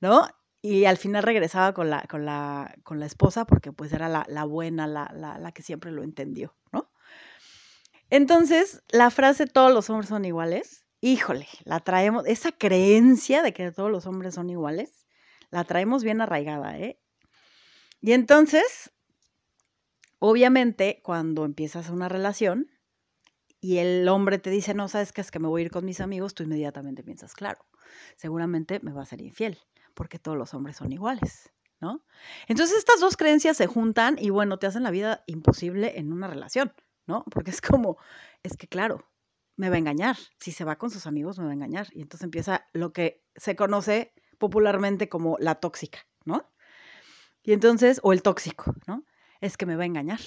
¿no? 0.00 0.26
Y 0.66 0.84
al 0.84 0.96
final 0.96 1.22
regresaba 1.22 1.72
con 1.72 1.90
la, 1.90 2.02
con 2.02 2.24
la, 2.24 2.74
con 2.82 2.98
la 2.98 3.06
esposa 3.06 3.44
porque 3.44 3.70
pues 3.70 3.92
era 3.92 4.08
la, 4.08 4.44
buena, 4.44 4.88
la, 4.88 5.12
la, 5.14 5.52
que 5.52 5.62
siempre 5.62 5.92
lo 5.92 6.02
entendió, 6.02 6.56
¿no? 6.72 6.90
Entonces, 8.10 8.82
la 8.88 9.10
frase 9.10 9.46
todos 9.46 9.72
los 9.72 9.88
hombres 9.90 10.08
son 10.08 10.24
iguales, 10.24 10.84
híjole, 11.00 11.46
la 11.64 11.78
traemos, 11.78 12.26
esa 12.26 12.50
creencia 12.50 13.44
de 13.44 13.52
que 13.52 13.70
todos 13.70 13.92
los 13.92 14.06
hombres 14.06 14.34
son 14.34 14.50
iguales, 14.50 15.06
la 15.50 15.62
traemos 15.62 16.02
bien 16.02 16.20
arraigada, 16.20 16.76
¿eh? 16.78 17.00
Y 18.00 18.12
entonces, 18.12 18.92
obviamente, 20.18 21.00
cuando 21.04 21.44
empiezas 21.44 21.90
una 21.90 22.08
relación 22.08 22.70
y 23.60 23.78
el 23.78 24.08
hombre 24.08 24.38
te 24.38 24.50
dice, 24.50 24.74
no, 24.74 24.88
sabes 24.88 25.12
que 25.12 25.20
es 25.20 25.30
que 25.30 25.38
me 25.38 25.48
voy 25.48 25.62
a 25.62 25.64
ir 25.66 25.70
con 25.70 25.84
mis 25.84 26.00
amigos, 26.00 26.34
tú 26.34 26.42
inmediatamente 26.42 27.04
piensas, 27.04 27.34
claro, 27.34 27.64
seguramente 28.16 28.80
me 28.82 28.92
va 28.92 29.02
a 29.02 29.06
ser 29.06 29.20
infiel 29.20 29.58
porque 29.96 30.20
todos 30.20 30.38
los 30.38 30.54
hombres 30.54 30.76
son 30.76 30.92
iguales, 30.92 31.52
¿no? 31.80 32.04
Entonces 32.46 32.78
estas 32.78 33.00
dos 33.00 33.16
creencias 33.16 33.56
se 33.56 33.66
juntan 33.66 34.16
y 34.20 34.30
bueno, 34.30 34.58
te 34.58 34.68
hacen 34.68 34.84
la 34.84 34.92
vida 34.92 35.24
imposible 35.26 35.98
en 35.98 36.12
una 36.12 36.28
relación, 36.28 36.72
¿no? 37.06 37.24
Porque 37.30 37.50
es 37.50 37.60
como, 37.60 37.96
es 38.44 38.56
que 38.56 38.68
claro, 38.68 39.10
me 39.56 39.70
va 39.70 39.76
a 39.76 39.78
engañar, 39.78 40.16
si 40.38 40.52
se 40.52 40.64
va 40.64 40.76
con 40.76 40.90
sus 40.90 41.06
amigos 41.06 41.38
me 41.38 41.46
va 41.46 41.50
a 41.50 41.54
engañar. 41.54 41.88
Y 41.92 42.02
entonces 42.02 42.24
empieza 42.24 42.66
lo 42.72 42.92
que 42.92 43.24
se 43.34 43.56
conoce 43.56 44.12
popularmente 44.38 45.08
como 45.08 45.36
la 45.40 45.56
tóxica, 45.56 46.06
¿no? 46.24 46.46
Y 47.42 47.52
entonces, 47.52 48.00
o 48.02 48.12
el 48.12 48.22
tóxico, 48.22 48.74
¿no? 48.86 49.04
Es 49.40 49.56
que 49.56 49.66
me 49.66 49.76
va 49.76 49.84
a 49.84 49.86
engañar. 49.86 50.20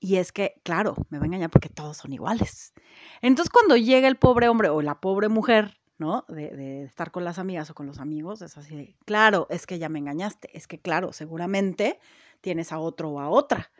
Y 0.00 0.16
es 0.16 0.32
que, 0.32 0.60
claro, 0.64 0.96
me 1.08 1.18
va 1.18 1.24
a 1.24 1.26
engañar 1.26 1.50
porque 1.50 1.68
todos 1.68 1.96
son 1.98 2.12
iguales. 2.12 2.74
Entonces, 3.20 3.50
cuando 3.50 3.76
llega 3.76 4.08
el 4.08 4.16
pobre 4.16 4.48
hombre 4.48 4.68
o 4.68 4.82
la 4.82 5.00
pobre 5.00 5.28
mujer 5.28 5.80
¿no? 6.02 6.24
De, 6.26 6.82
estar 6.82 7.12
con 7.12 7.24
las 7.24 7.38
amigas 7.38 7.70
o 7.70 7.74
con 7.74 7.86
los 7.86 8.00
amigos, 8.00 8.42
es 8.42 8.58
así 8.58 8.74
de, 8.74 8.96
claro, 9.04 9.46
es 9.50 9.66
que 9.66 9.78
ya 9.78 9.88
me 9.88 10.00
engañaste, 10.00 10.50
es 10.52 10.66
que 10.66 10.80
claro, 10.80 11.12
seguramente 11.12 12.00
tienes 12.40 12.72
a 12.72 12.80
otro 12.80 13.10
o 13.10 13.20
a 13.20 13.28
otra, 13.28 13.70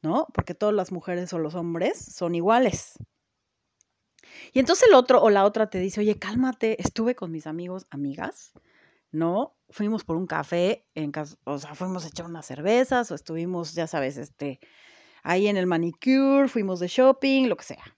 ¿no? 0.00 0.28
Porque 0.32 0.54
todas 0.54 0.72
las 0.72 0.92
mujeres 0.92 1.32
o 1.32 1.40
los 1.40 1.56
hombres 1.56 1.98
son 1.98 2.36
iguales. 2.36 2.94
Y 4.52 4.60
entonces 4.60 4.86
el 4.88 4.94
otro 4.94 5.20
o 5.20 5.30
la 5.30 5.44
otra 5.44 5.68
te 5.68 5.80
dice, 5.80 6.00
oye, 6.00 6.16
cálmate, 6.16 6.80
estuve 6.80 7.16
con 7.16 7.32
mis 7.32 7.48
amigos, 7.48 7.86
amigas, 7.90 8.52
¿no? 9.10 9.56
Fuimos 9.68 10.04
por 10.04 10.16
un 10.16 10.28
café, 10.28 10.86
en 10.94 11.10
o 11.42 11.58
sea, 11.58 11.74
fuimos 11.74 12.04
a 12.04 12.08
echar 12.08 12.26
unas 12.26 12.46
cervezas 12.46 13.10
o 13.10 13.16
estuvimos, 13.16 13.74
ya 13.74 13.88
sabes, 13.88 14.16
este, 14.16 14.60
ahí 15.24 15.48
en 15.48 15.56
el 15.56 15.66
manicure, 15.66 16.46
fuimos 16.46 16.78
de 16.78 16.86
shopping, 16.86 17.48
lo 17.48 17.56
que 17.56 17.64
sea. 17.64 17.96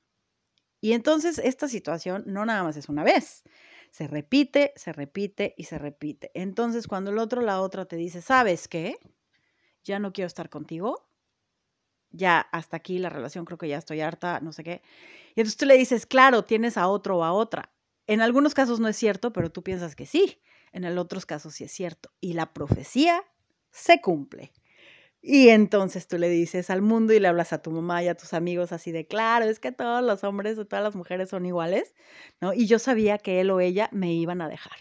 Y 0.80 0.92
entonces 0.92 1.38
esta 1.38 1.68
situación 1.68 2.24
no 2.26 2.44
nada 2.46 2.62
más 2.62 2.76
es 2.76 2.88
una 2.88 3.04
vez, 3.04 3.42
se 3.90 4.06
repite, 4.06 4.72
se 4.76 4.92
repite 4.92 5.54
y 5.56 5.64
se 5.64 5.78
repite. 5.78 6.30
Entonces 6.34 6.86
cuando 6.86 7.10
el 7.10 7.18
otro 7.18 7.40
la 7.40 7.60
otra 7.60 7.86
te 7.86 7.96
dice, 7.96 8.22
¿sabes 8.22 8.68
qué? 8.68 8.98
Ya 9.84 9.98
no 9.98 10.12
quiero 10.12 10.26
estar 10.26 10.50
contigo, 10.50 11.08
ya 12.10 12.40
hasta 12.52 12.76
aquí 12.76 12.98
la 12.98 13.10
relación, 13.10 13.44
creo 13.44 13.58
que 13.58 13.68
ya 13.68 13.78
estoy 13.78 14.00
harta, 14.00 14.40
no 14.40 14.52
sé 14.52 14.64
qué. 14.64 14.82
Y 15.34 15.40
entonces 15.40 15.56
tú 15.56 15.66
le 15.66 15.76
dices, 15.76 16.06
claro, 16.06 16.44
tienes 16.44 16.76
a 16.76 16.88
otro 16.88 17.18
o 17.18 17.24
a 17.24 17.32
otra. 17.32 17.72
En 18.06 18.20
algunos 18.20 18.54
casos 18.54 18.80
no 18.80 18.88
es 18.88 18.96
cierto, 18.96 19.32
pero 19.32 19.50
tú 19.50 19.62
piensas 19.62 19.96
que 19.96 20.06
sí. 20.06 20.40
En 20.72 20.84
el 20.84 20.98
otros 20.98 21.26
casos 21.26 21.54
sí 21.54 21.64
es 21.64 21.72
cierto. 21.72 22.10
Y 22.20 22.34
la 22.34 22.52
profecía 22.52 23.22
se 23.70 24.00
cumple. 24.00 24.52
Y 25.28 25.48
entonces 25.48 26.06
tú 26.06 26.18
le 26.18 26.28
dices 26.28 26.70
al 26.70 26.82
mundo 26.82 27.12
y 27.12 27.18
le 27.18 27.26
hablas 27.26 27.52
a 27.52 27.60
tu 27.60 27.72
mamá 27.72 28.00
y 28.00 28.06
a 28.06 28.14
tus 28.14 28.32
amigos 28.32 28.70
así 28.70 28.92
de, 28.92 29.08
claro, 29.08 29.44
es 29.46 29.58
que 29.58 29.72
todos 29.72 30.00
los 30.00 30.22
hombres 30.22 30.56
o 30.56 30.66
todas 30.66 30.84
las 30.84 30.94
mujeres 30.94 31.30
son 31.30 31.44
iguales, 31.46 31.96
¿no? 32.40 32.52
Y 32.54 32.68
yo 32.68 32.78
sabía 32.78 33.18
que 33.18 33.40
él 33.40 33.50
o 33.50 33.58
ella 33.58 33.88
me 33.90 34.12
iban 34.14 34.40
a 34.40 34.48
dejar. 34.48 34.78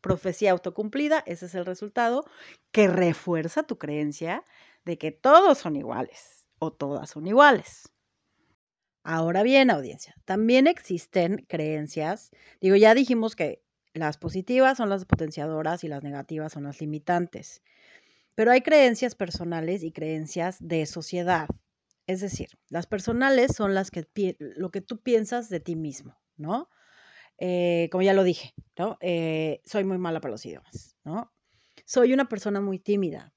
Profecía 0.00 0.52
autocumplida, 0.52 1.24
ese 1.26 1.46
es 1.46 1.56
el 1.56 1.66
resultado, 1.66 2.24
que 2.70 2.86
refuerza 2.86 3.64
tu 3.64 3.78
creencia 3.78 4.44
de 4.84 4.96
que 4.96 5.10
todos 5.10 5.58
son 5.58 5.74
iguales 5.74 6.46
o 6.60 6.72
todas 6.72 7.10
son 7.10 7.26
iguales. 7.26 7.90
Ahora 9.02 9.42
bien, 9.42 9.72
audiencia, 9.72 10.14
también 10.24 10.68
existen 10.68 11.44
creencias, 11.48 12.30
digo, 12.60 12.76
ya 12.76 12.94
dijimos 12.94 13.34
que 13.34 13.60
las 13.92 14.18
positivas 14.18 14.76
son 14.76 14.88
las 14.88 15.04
potenciadoras 15.04 15.82
y 15.82 15.88
las 15.88 16.04
negativas 16.04 16.52
son 16.52 16.62
las 16.62 16.80
limitantes. 16.80 17.60
Pero 18.34 18.52
hay 18.52 18.62
creencias 18.62 19.14
personales 19.14 19.82
y 19.82 19.92
creencias 19.92 20.56
de 20.60 20.86
sociedad. 20.86 21.48
Es 22.06 22.20
decir, 22.20 22.48
las 22.68 22.86
personales 22.86 23.52
son 23.54 23.74
las 23.74 23.90
que 23.90 24.06
lo 24.38 24.70
que 24.70 24.80
tú 24.80 25.00
piensas 25.00 25.48
de 25.48 25.60
ti 25.60 25.76
mismo, 25.76 26.16
¿no? 26.36 26.68
Eh, 27.38 27.88
como 27.90 28.02
ya 28.02 28.12
lo 28.12 28.22
dije, 28.22 28.54
¿no? 28.78 28.98
Eh, 29.00 29.60
soy 29.64 29.84
muy 29.84 29.98
mala 29.98 30.20
para 30.20 30.32
los 30.32 30.44
idiomas, 30.44 30.96
¿no? 31.04 31.32
Soy 31.86 32.12
una 32.12 32.28
persona 32.28 32.60
muy 32.60 32.78
tímida. 32.78 33.32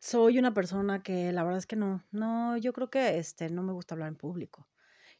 Soy 0.00 0.38
una 0.38 0.54
persona 0.54 1.02
que 1.02 1.32
la 1.32 1.42
verdad 1.42 1.58
es 1.58 1.66
que 1.66 1.76
no, 1.76 2.04
no, 2.12 2.56
yo 2.56 2.72
creo 2.72 2.90
que 2.90 3.18
este, 3.18 3.50
no 3.50 3.62
me 3.62 3.72
gusta 3.72 3.94
hablar 3.94 4.08
en 4.08 4.16
público. 4.16 4.68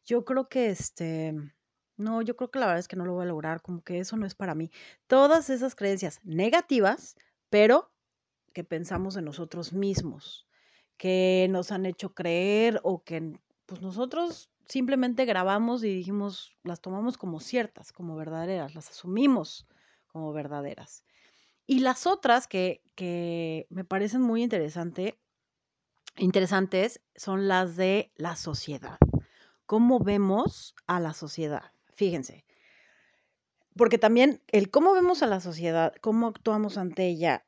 Yo 0.05 0.25
creo 0.25 0.49
que 0.49 0.69
este, 0.69 1.35
no, 1.97 2.23
yo 2.23 2.37
creo 2.37 2.51
que 2.51 2.59
la 2.59 2.67
verdad 2.67 2.81
es 2.81 2.89
que 2.89 2.97
no 2.97 3.05
lo 3.05 3.15
voy 3.15 3.25
a 3.25 3.29
lograr, 3.29 3.63
como 3.63 3.83
que 3.83 3.99
eso 3.99 4.17
no 4.17 4.27
es 4.27 4.35
para 4.35 4.55
mí. 4.55 4.71
Todas 5.07 5.51
esas 5.51 5.75
creencias 5.75 6.21
negativas, 6.25 7.17
pero 7.51 7.93
que 8.57 8.65
pensamos 8.65 9.13
de 9.13 9.21
nosotros 9.21 9.75
mismos, 9.75 10.47
que 10.97 11.47
nos 11.51 11.73
han 11.73 11.85
hecho 11.85 12.15
creer 12.15 12.81
o 12.85 13.05
que 13.05 13.39
pues 13.67 13.83
nosotros 13.83 14.49
simplemente 14.67 15.27
grabamos 15.27 15.85
y 15.85 15.95
dijimos, 15.95 16.57
las 16.63 16.81
tomamos 16.81 17.19
como 17.19 17.39
ciertas, 17.39 17.93
como 17.93 18.17
verdaderas, 18.17 18.75
las 18.75 18.89
asumimos 18.89 19.67
como 20.07 20.33
verdaderas. 20.33 21.05
Y 21.67 21.81
las 21.81 22.07
otras 22.07 22.49
que, 22.49 22.81
que 22.95 23.67
me 23.69 23.85
parecen 23.85 24.23
muy 24.23 24.43
interesante, 24.43 25.19
interesantes 26.17 27.03
son 27.15 27.49
las 27.49 27.77
de 27.77 28.11
la 28.17 28.37
sociedad. 28.37 28.97
¿Cómo 29.67 29.99
vemos 29.99 30.75
a 30.87 30.99
la 30.99 31.13
sociedad? 31.13 31.73
Fíjense, 31.93 32.47
porque 33.77 33.99
también 33.99 34.41
el 34.49 34.71
cómo 34.71 34.95
vemos 34.95 35.23
a 35.23 35.27
la 35.27 35.41
sociedad, 35.41 35.93
cómo 36.01 36.29
actuamos 36.29 36.79
ante 36.79 37.07
ella, 37.07 37.46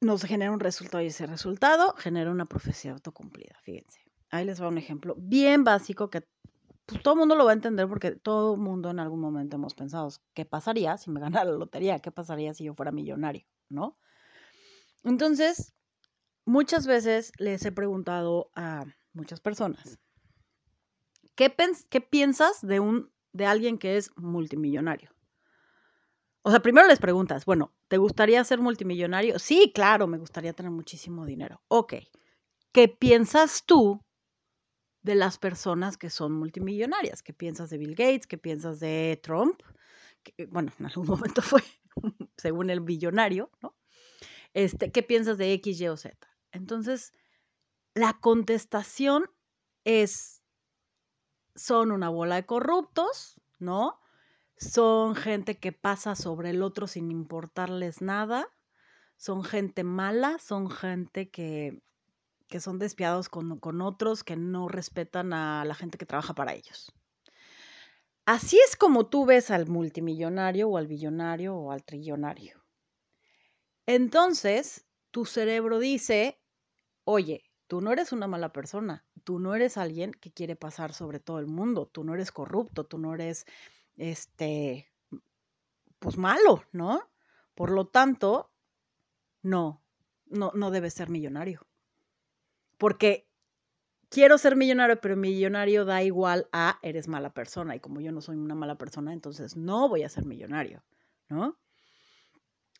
nos 0.00 0.22
genera 0.22 0.50
un 0.50 0.60
resultado 0.60 1.02
y 1.02 1.08
ese 1.08 1.26
resultado 1.26 1.94
genera 1.96 2.30
una 2.30 2.46
profecía 2.46 2.92
autocumplida. 2.92 3.56
Fíjense, 3.62 4.00
ahí 4.30 4.44
les 4.44 4.60
va 4.60 4.68
un 4.68 4.78
ejemplo 4.78 5.14
bien 5.18 5.64
básico 5.64 6.08
que 6.08 6.26
pues, 6.86 7.02
todo 7.02 7.14
el 7.14 7.20
mundo 7.20 7.36
lo 7.36 7.44
va 7.44 7.50
a 7.50 7.54
entender 7.54 7.86
porque 7.86 8.12
todo 8.12 8.54
el 8.54 8.60
mundo 8.60 8.90
en 8.90 8.98
algún 8.98 9.20
momento 9.20 9.56
hemos 9.56 9.74
pensado, 9.74 10.08
¿qué 10.34 10.44
pasaría 10.44 10.96
si 10.96 11.10
me 11.10 11.20
ganara 11.44 11.50
la 11.50 11.56
lotería? 11.56 11.98
¿Qué 12.00 12.10
pasaría 12.10 12.54
si 12.54 12.64
yo 12.64 12.74
fuera 12.74 12.92
millonario? 12.92 13.46
¿No? 13.68 13.98
Entonces, 15.04 15.74
muchas 16.44 16.86
veces 16.86 17.32
les 17.38 17.64
he 17.64 17.72
preguntado 17.72 18.50
a 18.54 18.84
muchas 19.12 19.40
personas, 19.40 19.98
¿qué, 21.34 21.54
qué 21.88 22.00
piensas 22.00 22.60
de, 22.60 22.80
un, 22.80 23.12
de 23.32 23.46
alguien 23.46 23.78
que 23.78 23.96
es 23.96 24.10
multimillonario? 24.16 25.10
O 26.42 26.50
sea, 26.50 26.60
primero 26.60 26.86
les 26.86 26.98
preguntas, 26.98 27.44
bueno, 27.44 27.74
¿te 27.88 27.98
gustaría 27.98 28.42
ser 28.44 28.60
multimillonario? 28.60 29.38
Sí, 29.38 29.72
claro, 29.74 30.06
me 30.06 30.18
gustaría 30.18 30.52
tener 30.52 30.72
muchísimo 30.72 31.26
dinero. 31.26 31.62
Ok. 31.68 31.94
¿Qué 32.72 32.88
piensas 32.88 33.64
tú 33.66 34.00
de 35.02 35.14
las 35.14 35.38
personas 35.38 35.98
que 35.98 36.08
son 36.08 36.32
multimillonarias? 36.32 37.22
¿Qué 37.22 37.34
piensas 37.34 37.68
de 37.68 37.78
Bill 37.78 37.94
Gates? 37.94 38.26
¿Qué 38.26 38.38
piensas 38.38 38.80
de 38.80 39.20
Trump? 39.22 39.60
bueno, 40.48 40.72
en 40.78 40.86
algún 40.86 41.06
momento 41.08 41.42
fue, 41.42 41.62
según 42.36 42.70
el 42.70 42.80
billonario, 42.80 43.50
¿no? 43.62 43.76
Este, 44.52 44.90
¿Qué 44.90 45.02
piensas 45.02 45.38
de 45.38 45.52
X, 45.54 45.80
Y 45.80 45.88
o 45.88 45.96
Z? 45.96 46.16
Entonces, 46.52 47.12
la 47.94 48.18
contestación 48.20 49.30
es, 49.84 50.42
son 51.54 51.92
una 51.92 52.08
bola 52.08 52.36
de 52.36 52.46
corruptos, 52.46 53.40
¿no? 53.58 53.99
Son 54.60 55.14
gente 55.14 55.58
que 55.58 55.72
pasa 55.72 56.14
sobre 56.14 56.50
el 56.50 56.62
otro 56.62 56.86
sin 56.86 57.10
importarles 57.10 58.02
nada, 58.02 58.46
son 59.16 59.42
gente 59.42 59.84
mala, 59.84 60.38
son 60.38 60.70
gente 60.70 61.30
que, 61.30 61.82
que 62.46 62.60
son 62.60 62.78
despiadados 62.78 63.30
con, 63.30 63.58
con 63.58 63.80
otros, 63.80 64.22
que 64.22 64.36
no 64.36 64.68
respetan 64.68 65.32
a 65.32 65.64
la 65.64 65.74
gente 65.74 65.96
que 65.96 66.04
trabaja 66.04 66.34
para 66.34 66.52
ellos. 66.52 66.92
Así 68.26 68.60
es 68.64 68.76
como 68.76 69.06
tú 69.08 69.24
ves 69.24 69.50
al 69.50 69.66
multimillonario 69.66 70.68
o 70.68 70.76
al 70.76 70.86
billonario 70.86 71.56
o 71.56 71.72
al 71.72 71.82
trillonario. 71.82 72.62
Entonces, 73.86 74.86
tu 75.10 75.24
cerebro 75.24 75.78
dice, 75.78 76.38
oye, 77.04 77.50
tú 77.66 77.80
no 77.80 77.92
eres 77.92 78.12
una 78.12 78.26
mala 78.26 78.52
persona, 78.52 79.06
tú 79.24 79.38
no 79.38 79.54
eres 79.54 79.76
alguien 79.76 80.12
que 80.12 80.32
quiere 80.32 80.54
pasar 80.54 80.92
sobre 80.92 81.18
todo 81.18 81.38
el 81.38 81.46
mundo, 81.46 81.86
tú 81.86 82.04
no 82.04 82.14
eres 82.14 82.30
corrupto, 82.30 82.84
tú 82.84 82.98
no 82.98 83.14
eres, 83.14 83.46
este, 84.00 84.90
pues 85.98 86.16
malo, 86.16 86.64
¿no? 86.72 87.02
Por 87.54 87.70
lo 87.70 87.86
tanto, 87.86 88.50
no, 89.42 89.82
no, 90.26 90.52
no 90.54 90.70
debes 90.70 90.94
ser 90.94 91.10
millonario. 91.10 91.66
Porque 92.78 93.28
quiero 94.08 94.38
ser 94.38 94.56
millonario, 94.56 95.00
pero 95.00 95.16
millonario 95.16 95.84
da 95.84 96.02
igual 96.02 96.48
a 96.50 96.78
eres 96.82 97.08
mala 97.08 97.34
persona. 97.34 97.76
Y 97.76 97.80
como 97.80 98.00
yo 98.00 98.10
no 98.10 98.22
soy 98.22 98.36
una 98.36 98.54
mala 98.54 98.78
persona, 98.78 99.12
entonces 99.12 99.56
no 99.56 99.88
voy 99.90 100.02
a 100.02 100.08
ser 100.08 100.24
millonario, 100.24 100.82
¿no? 101.28 101.58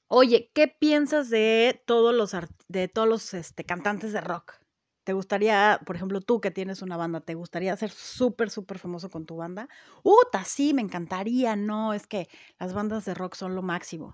Oye, 0.08 0.50
¿qué 0.54 0.68
piensas 0.68 1.28
de 1.28 1.82
todos 1.86 2.14
los, 2.14 2.34
de 2.68 2.88
todos 2.88 3.34
este, 3.34 3.64
cantantes 3.64 4.14
de 4.14 4.22
rock? 4.22 4.54
¿Te 5.04 5.12
gustaría, 5.12 5.80
por 5.86 5.96
ejemplo, 5.96 6.20
tú 6.20 6.40
que 6.40 6.50
tienes 6.50 6.82
una 6.82 6.96
banda, 6.96 7.20
¿te 7.20 7.34
gustaría 7.34 7.76
ser 7.76 7.90
súper, 7.90 8.50
súper 8.50 8.78
famoso 8.78 9.10
con 9.10 9.26
tu 9.26 9.36
banda? 9.36 9.68
Uta, 10.02 10.44
sí, 10.44 10.74
me 10.74 10.82
encantaría. 10.82 11.56
No, 11.56 11.94
es 11.94 12.06
que 12.06 12.28
las 12.58 12.74
bandas 12.74 13.04
de 13.06 13.14
rock 13.14 13.34
son 13.34 13.54
lo 13.54 13.62
máximo. 13.62 14.12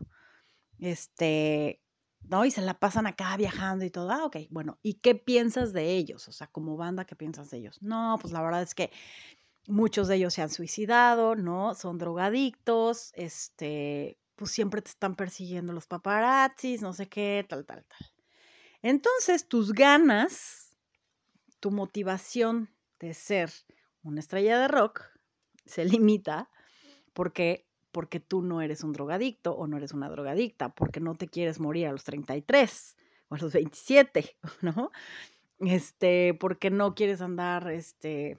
Este, 0.79 1.83
¿no? 2.23 2.45
Y 2.45 2.51
se 2.51 2.63
la 2.63 2.79
pasan 2.79 3.07
acá 3.07 3.37
viajando 3.37 3.85
y 3.85 3.91
todo. 3.91 4.11
Ah, 4.11 4.25
ok, 4.27 4.37
bueno, 4.51 4.79
¿y 4.83 4.95
qué 4.95 5.15
piensas 5.15 5.73
de 5.73 5.97
ellos? 5.97 6.29
O 6.29 6.33
sea, 6.33 6.47
como 6.49 6.77
banda, 6.77 7.05
¿qué 7.05 7.17
piensas 7.17 7.51
de 7.51 7.59
ellos? 7.59 7.83
No, 7.83 8.19
pues 8.21 8.33
la 8.33 8.43
verdad 8.43 8.63
es 8.63 8.75
que 8.75 8.91
muchos 9.69 10.09
de 10.09 10.17
ellos 10.17 10.35
se 10.35 10.43
han 10.43 10.51
suicidado, 10.51 11.35
¿no? 11.37 11.75
Son 11.75 11.99
drogadictos, 11.99 13.13
este, 13.15 14.19
pues 14.37 14.51
siempre 14.51 14.83
te 14.83 14.91
están 14.91 15.17
persiguiendo 15.17 15.73
los 15.73 15.87
paparazzis, 15.87 16.83
no 16.83 16.93
sé 16.93 17.09
qué, 17.09 17.45
tal, 17.49 17.65
tal, 17.67 17.85
tal. 17.87 17.99
Entonces, 18.83 19.49
tus 19.49 19.73
ganas, 19.73 20.66
tu 21.67 21.73
motivación 21.73 22.71
de 23.01 23.13
ser 23.13 23.51
una 24.05 24.21
estrella 24.21 24.61
de 24.61 24.69
rock 24.69 25.03
se 25.65 25.85
limita 25.99 26.49
porque 27.13 27.67
porque 27.91 28.21
tú 28.21 28.41
no 28.41 28.63
eres 28.63 28.85
un 28.85 28.93
drogadicto 28.93 29.53
o 29.57 29.67
no 29.67 29.77
eres 29.77 29.93
una 29.93 30.09
drogadicta, 30.09 30.69
porque 30.69 31.01
no 31.01 31.17
te 31.17 31.27
quieres 31.27 31.59
morir 31.59 31.89
a 31.89 31.93
los 31.93 32.05
33 32.05 32.97
o 33.31 33.35
a 33.35 33.39
los 33.39 33.53
27, 33.53 34.37
¿no? 34.61 34.93
Este, 35.59 36.35
porque 36.35 36.71
no 36.71 36.95
quieres 36.95 37.21
andar 37.21 37.69
este 37.73 38.39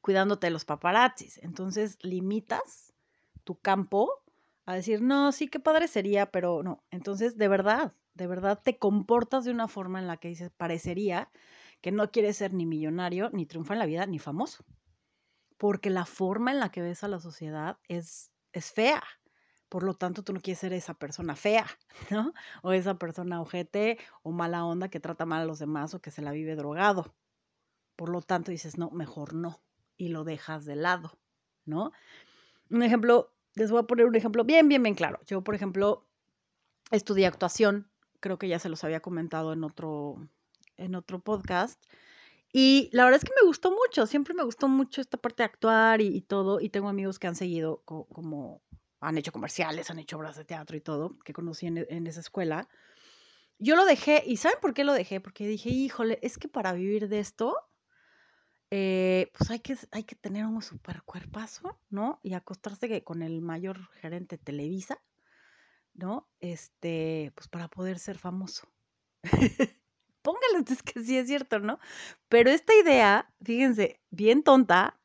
cuidándote 0.00 0.46
de 0.46 0.52
los 0.52 0.64
paparazzis. 0.64 1.38
Entonces, 1.38 1.98
limitas 2.02 2.94
tu 3.42 3.58
campo 3.58 4.22
a 4.66 4.74
decir, 4.76 5.02
no, 5.02 5.32
sí, 5.32 5.48
qué 5.48 5.58
padre 5.58 5.88
sería, 5.88 6.30
pero 6.30 6.62
no. 6.62 6.84
Entonces, 6.92 7.36
de 7.38 7.48
verdad, 7.48 7.92
de 8.14 8.28
verdad 8.28 8.60
te 8.62 8.78
comportas 8.78 9.44
de 9.44 9.50
una 9.50 9.66
forma 9.66 9.98
en 9.98 10.06
la 10.06 10.18
que 10.18 10.28
dices, 10.28 10.52
parecería 10.56 11.28
que 11.84 11.92
no 11.92 12.10
quieres 12.10 12.38
ser 12.38 12.54
ni 12.54 12.64
millonario, 12.64 13.28
ni 13.34 13.44
triunfa 13.44 13.74
en 13.74 13.78
la 13.78 13.84
vida, 13.84 14.06
ni 14.06 14.18
famoso. 14.18 14.64
Porque 15.58 15.90
la 15.90 16.06
forma 16.06 16.50
en 16.50 16.58
la 16.58 16.70
que 16.70 16.80
ves 16.80 17.04
a 17.04 17.08
la 17.08 17.20
sociedad 17.20 17.76
es, 17.88 18.32
es 18.54 18.72
fea. 18.72 19.02
Por 19.68 19.82
lo 19.82 19.92
tanto, 19.92 20.22
tú 20.24 20.32
no 20.32 20.40
quieres 20.40 20.60
ser 20.60 20.72
esa 20.72 20.94
persona 20.94 21.36
fea, 21.36 21.66
¿no? 22.10 22.32
O 22.62 22.72
esa 22.72 22.94
persona 22.94 23.42
ojete 23.42 23.98
o 24.22 24.32
mala 24.32 24.64
onda 24.64 24.88
que 24.88 24.98
trata 24.98 25.26
mal 25.26 25.42
a 25.42 25.44
los 25.44 25.58
demás 25.58 25.92
o 25.92 26.00
que 26.00 26.10
se 26.10 26.22
la 26.22 26.32
vive 26.32 26.56
drogado. 26.56 27.14
Por 27.96 28.08
lo 28.08 28.22
tanto, 28.22 28.50
dices, 28.50 28.78
no, 28.78 28.88
mejor 28.88 29.34
no. 29.34 29.60
Y 29.98 30.08
lo 30.08 30.24
dejas 30.24 30.64
de 30.64 30.76
lado, 30.76 31.18
¿no? 31.66 31.92
Un 32.70 32.82
ejemplo 32.82 33.30
les 33.56 33.70
voy 33.70 33.80
a 33.80 33.86
poner 33.86 34.06
un 34.06 34.14
ejemplo 34.14 34.42
bien, 34.44 34.70
bien, 34.70 34.82
bien 34.82 34.94
claro. 34.94 35.20
Yo, 35.26 35.44
por 35.44 35.54
ejemplo, 35.54 36.08
estudié 36.90 37.26
actuación, 37.26 37.90
creo 38.20 38.38
que 38.38 38.48
ya 38.48 38.58
se 38.58 38.70
los 38.70 38.84
había 38.84 39.00
comentado 39.00 39.52
en 39.52 39.64
otro, 39.64 40.30
en 40.76 40.94
otro 40.94 41.20
podcast. 41.20 41.82
Y 42.52 42.88
la 42.92 43.04
verdad 43.04 43.20
es 43.22 43.28
que 43.28 43.34
me 43.40 43.46
gustó 43.46 43.72
mucho, 43.72 44.06
siempre 44.06 44.34
me 44.34 44.44
gustó 44.44 44.68
mucho 44.68 45.00
esta 45.00 45.16
parte 45.16 45.42
de 45.42 45.46
actuar 45.46 46.00
y, 46.00 46.20
todo. 46.20 46.60
Y 46.60 46.68
tengo 46.68 46.88
amigos 46.88 47.18
que 47.18 47.26
han 47.26 47.34
seguido 47.34 47.82
como, 47.84 48.62
han 49.00 49.18
hecho 49.18 49.32
comerciales, 49.32 49.90
han 49.90 49.98
hecho 49.98 50.16
obras 50.16 50.36
de 50.36 50.44
teatro 50.44 50.76
y 50.76 50.80
todo, 50.80 51.18
que 51.24 51.32
conocí 51.32 51.66
en, 51.66 51.84
en 51.88 52.06
esa 52.06 52.20
escuela. 52.20 52.68
Yo 53.58 53.76
lo 53.76 53.84
dejé, 53.84 54.22
¿y 54.26 54.36
saben 54.36 54.58
por 54.60 54.74
qué 54.74 54.84
lo 54.84 54.92
dejé? 54.92 55.20
Porque 55.20 55.46
dije, 55.46 55.70
híjole, 55.70 56.18
es 56.22 56.38
que 56.38 56.48
para 56.48 56.72
vivir 56.72 57.08
de 57.08 57.20
esto, 57.20 57.56
eh, 58.76 59.30
pues 59.38 59.50
hay 59.50 59.60
que, 59.60 59.76
hay 59.92 60.02
que 60.02 60.16
tener 60.16 60.46
un 60.46 60.60
super 60.60 61.02
cuerpazo, 61.04 61.78
¿no? 61.90 62.18
Y 62.24 62.34
acostarse 62.34 63.04
con 63.04 63.22
el 63.22 63.40
mayor 63.40 63.88
gerente 64.00 64.36
Televisa, 64.36 65.00
¿no? 65.92 66.28
Este, 66.40 67.32
pues 67.36 67.46
para 67.46 67.68
poder 67.68 68.00
ser 68.00 68.18
famoso. 68.18 68.68
Póngale, 70.24 70.64
es 70.70 70.82
que 70.82 71.04
sí 71.04 71.18
es 71.18 71.28
cierto, 71.28 71.58
¿no? 71.60 71.78
Pero 72.28 72.50
esta 72.50 72.74
idea, 72.74 73.30
fíjense, 73.42 74.00
bien 74.10 74.42
tonta, 74.42 74.98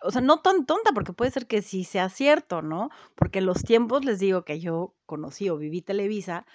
o 0.00 0.10
sea, 0.10 0.22
no 0.22 0.40
tan 0.40 0.64
tonta, 0.64 0.92
porque 0.92 1.12
puede 1.12 1.30
ser 1.30 1.46
que 1.46 1.60
sí 1.60 1.84
sea 1.84 2.08
cierto, 2.08 2.62
¿no? 2.62 2.90
Porque 3.14 3.40
en 3.40 3.46
los 3.46 3.62
tiempos, 3.62 4.04
les 4.04 4.18
digo 4.20 4.44
que 4.44 4.58
yo 4.58 4.94
conocí 5.06 5.50
o 5.50 5.58
viví 5.58 5.82
Televisa, 5.82 6.46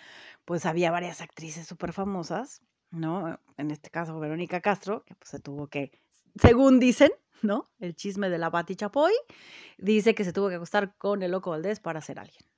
pues 0.45 0.65
había 0.65 0.91
varias 0.91 1.21
actrices 1.21 1.67
súper 1.67 1.93
famosas, 1.93 2.63
¿no? 2.89 3.39
En 3.57 3.69
este 3.71 3.91
caso, 3.91 4.19
Verónica 4.19 4.61
Castro, 4.61 5.03
que 5.05 5.15
pues 5.15 5.29
se 5.29 5.39
tuvo 5.39 5.67
que 5.67 5.91
según 6.41 6.79
dicen, 6.79 7.11
¿no? 7.43 7.65
El 7.79 7.95
chisme 7.95 8.29
de 8.29 8.39
la 8.39 8.49
Bati 8.49 8.75
Chapoy, 8.75 9.13
dice 9.77 10.15
que 10.15 10.23
se 10.23 10.33
tuvo 10.33 10.49
que 10.49 10.55
acostar 10.55 10.97
con 10.97 11.21
el 11.21 11.31
loco 11.31 11.51
Valdés 11.51 11.79
para 11.79 12.01
ser 12.01 12.19
alguien. 12.19 12.52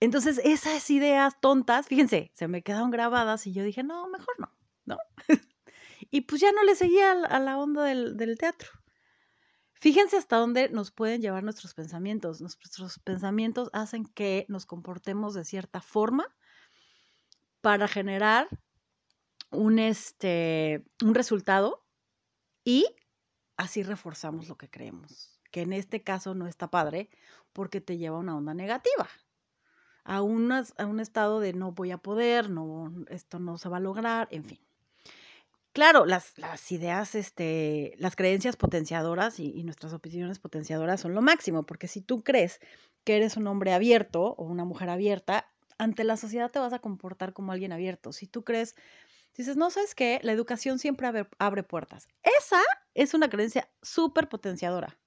Entonces, 0.00 0.40
esas 0.44 0.88
ideas 0.90 1.38
tontas, 1.40 1.86
fíjense, 1.86 2.32
se 2.34 2.48
me 2.48 2.62
quedaron 2.62 2.90
grabadas 2.90 3.46
y 3.46 3.52
yo 3.52 3.62
dije, 3.62 3.82
no, 3.82 4.08
mejor 4.08 4.34
no, 4.40 4.56
¿no? 4.86 4.98
y 6.10 6.22
pues 6.22 6.40
ya 6.40 6.52
no 6.52 6.64
le 6.64 6.74
seguía 6.74 7.12
a 7.12 7.38
la 7.38 7.58
onda 7.58 7.84
del, 7.84 8.38
teatro. 8.38 8.70
Fíjense 9.74 10.16
hasta 10.16 10.36
dónde 10.36 10.70
nos 10.70 10.90
pueden 10.90 11.20
llevar 11.20 11.44
nuestros 11.44 11.74
pensamientos. 11.74 12.40
Nuestros 12.40 12.98
pensamientos 12.98 13.68
hacen 13.74 14.06
que 14.06 14.46
nos 14.48 14.64
comportemos 14.64 15.34
de 15.34 15.44
cierta 15.44 15.82
forma 15.82 16.34
para 17.60 17.86
generar 17.86 18.48
un, 19.50 19.78
este, 19.78 20.84
un 21.02 21.14
resultado 21.14 21.84
y 22.64 22.86
así 23.56 23.82
reforzamos 23.82 24.48
lo 24.48 24.56
que 24.56 24.70
creemos, 24.70 25.38
que 25.50 25.62
en 25.62 25.74
este 25.74 26.02
caso 26.02 26.34
no 26.34 26.46
está 26.46 26.70
padre 26.70 27.10
porque 27.52 27.82
te 27.82 27.98
lleva 27.98 28.16
a 28.16 28.20
una 28.20 28.36
onda 28.36 28.54
negativa, 28.54 29.08
a, 30.16 30.64
a 30.82 30.86
un 30.86 31.00
estado 31.00 31.40
de 31.40 31.52
no 31.52 31.72
voy 31.72 31.90
a 31.90 31.98
poder, 31.98 32.50
no, 32.50 32.92
esto 33.08 33.38
no 33.38 33.58
se 33.58 33.68
va 33.68 33.78
a 33.78 33.80
lograr, 33.80 34.28
en 34.30 34.44
fin. 34.44 34.58
Claro, 35.72 36.04
las, 36.04 36.36
las 36.36 36.72
ideas, 36.72 37.14
este, 37.14 37.94
las 37.98 38.16
creencias 38.16 38.56
potenciadoras 38.56 39.38
y, 39.38 39.62
nuestras 39.62 39.92
opiniones 39.92 40.40
potenciadoras 40.40 41.00
son 41.00 41.14
lo 41.14 41.22
máximo, 41.22 41.62
porque 41.64 41.86
si 41.86 42.00
tú 42.00 42.24
crees 42.24 42.60
que 43.04 43.16
eres 43.16 43.36
un 43.36 43.46
hombre 43.46 43.72
abierto 43.72 44.34
o 44.36 44.44
una 44.44 44.64
mujer 44.64 44.90
abierta, 44.90 45.46
ante 45.78 46.02
la 46.04 46.16
sociedad 46.16 46.50
te 46.50 46.58
vas 46.58 46.72
a 46.72 46.80
comportar 46.80 47.32
como 47.32 47.52
alguien 47.52 47.72
abierto. 47.72 48.12
Si 48.12 48.26
tú 48.26 48.42
crees 48.44 48.74
Dices, 49.36 49.56
no, 49.56 49.70
¿sabes 49.70 49.94
qué? 49.94 50.20
La 50.22 50.32
educación 50.32 50.78
siempre 50.78 51.06
abre, 51.38 51.62
puertas. 51.62 52.08
Esa 52.22 52.60
es 52.94 53.14
una 53.14 53.30
creencia 53.30 53.70
súper 53.80 54.28
potenciadora. 54.28 54.98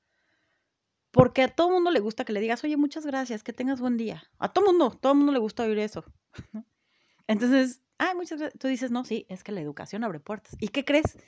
Porque 1.14 1.44
a 1.44 1.48
todo 1.48 1.70
mundo 1.70 1.92
le 1.92 2.00
gusta 2.00 2.26
que 2.26 2.34
le 2.34 2.40
digas, 2.42 2.64
oye, 2.64 2.76
muchas 2.76 3.06
gracias, 3.06 3.44
que 3.44 3.54
tengas 3.54 3.80
buen 3.80 3.98
día. 3.98 4.24
A 4.40 4.52
todo 4.52 4.66
mundo, 4.66 4.98
todo 5.00 5.14
mundo 5.14 5.32
le 5.32 5.38
gusta 5.38 5.62
oír 5.62 5.78
eso. 5.78 6.04
Entonces, 7.28 7.84
ay, 8.00 8.16
muchas 8.16 8.40
gracias. 8.40 8.60
Tú 8.60 8.68
dices, 8.68 8.90
no, 8.90 9.06
sí, 9.06 9.28
es 9.30 9.44
que 9.44 9.52
la 9.52 9.62
educación 9.62 10.04
abre 10.04 10.20
puertas. 10.20 10.58
¿Y 10.60 10.70
qué 10.70 10.84
crees? 10.84 11.20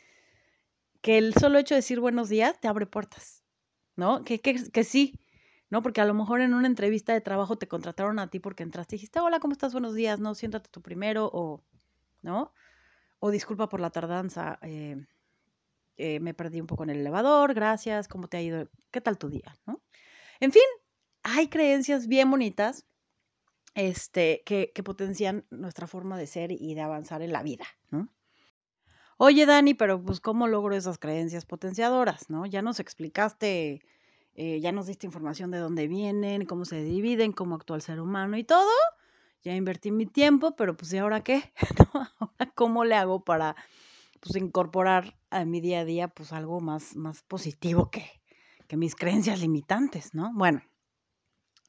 Que 1.02 1.20
el 1.20 1.36
solo 1.36 1.60
hecho 1.60 1.76
de 1.76 1.82
decir 1.82 2.00
buenos 2.00 2.30
días 2.30 2.60
te 2.60 2.68
abre 2.68 2.88
puertas, 2.88 3.44
¿no? 3.96 4.24
Que, 4.24 4.42
que, 4.42 4.72
que 4.72 4.84
sí, 4.84 5.20
¿no? 5.70 5.84
Porque 5.84 6.02
a 6.02 6.06
lo 6.06 6.16
mejor 6.16 6.42
en 6.42 6.56
una 6.56 6.66
entrevista 6.66 7.14
de 7.14 7.22
trabajo 7.22 7.60
te 7.60 7.68
contrataron 7.68 8.18
a 8.18 8.32
ti 8.32 8.40
porque 8.40 8.64
entraste 8.64 8.96
y 8.96 8.98
dijiste, 8.98 9.20
hola, 9.20 9.40
¿cómo 9.40 9.52
estás? 9.52 9.72
Buenos 9.72 9.94
días, 9.94 10.20
no, 10.20 10.34
siéntate 10.34 10.68
tú 10.72 10.82
primero, 10.82 11.30
o, 11.32 11.64
¿no? 12.24 12.52
o 13.20 13.32
disculpa 13.32 13.70
por 13.70 13.80
la 13.80 13.90
tardanza, 13.90 14.60
eh, 14.62 15.06
eh, 15.98 16.20
me 16.20 16.34
perdí 16.34 16.60
un 16.60 16.68
poco 16.68 16.84
en 16.84 16.90
el 16.90 17.00
elevador, 17.00 17.54
gracias, 17.54 18.08
¿cómo 18.08 18.28
te 18.28 18.38
ha 18.38 18.42
ido? 18.42 18.70
¿Qué 18.92 19.02
tal 19.02 19.18
tu 19.18 19.30
día? 19.30 19.58
¿no? 19.66 19.82
En 20.40 20.52
fin, 20.52 20.64
hay 21.24 21.48
creencias 21.48 22.08
bien 22.08 22.30
bonitas 22.30 22.86
este, 23.76 24.44
que, 24.46 24.72
potencian 24.84 25.46
nuestra 25.50 25.88
forma 25.88 26.18
de 26.18 26.28
ser 26.28 26.52
y 26.52 26.74
de 26.74 26.82
avanzar 26.82 27.22
en 27.22 27.32
la 27.32 27.44
vida. 27.44 27.66
¿no? 27.92 28.10
Oye, 29.18 29.46
Dani, 29.46 29.74
pero 29.74 30.02
pues 30.02 30.20
¿cómo 30.20 30.48
logro 30.48 30.76
esas 30.76 30.98
creencias 30.98 31.46
potenciadoras? 31.46 32.30
¿No? 32.30 32.46
Ya 32.46 32.62
nos 32.62 32.80
explicaste, 32.80 33.82
eh, 34.34 34.60
ya 34.60 34.72
nos 34.72 34.88
diste 34.88 35.06
información 35.06 35.52
de 35.52 35.60
dónde 35.60 35.88
vienen, 35.88 36.46
cómo 36.46 36.66
se 36.66 36.84
dividen, 36.84 37.32
cómo 37.32 37.56
actúa 37.56 37.78
el 37.78 37.82
ser 37.82 38.02
humano 38.02 38.38
y 38.38 38.44
todo. 38.44 38.72
Ya 39.44 39.56
invertí 39.56 39.92
mi 39.92 40.06
tiempo, 40.06 40.56
pero 40.56 40.76
pues 40.76 40.92
¿y 40.92 40.98
ahora 40.98 41.24
qué? 41.24 41.54
¿Cómo 42.56 42.84
le 42.84 42.96
hago 42.96 43.24
para 43.24 43.56
pues, 44.26 44.42
incorporar 44.42 45.18
a 45.30 45.46
mi 45.46 45.62
día 45.62 45.82
a 45.82 45.86
día 45.86 46.08
pues 46.08 46.34
algo 46.34 46.60
más, 46.60 46.96
más 46.96 47.22
positivo 47.24 47.92
que, 47.92 48.06
que 48.68 48.76
mis 48.76 48.96
creencias 48.96 49.40
limitantes, 49.40 50.14
¿no? 50.14 50.32
Bueno, 50.34 50.64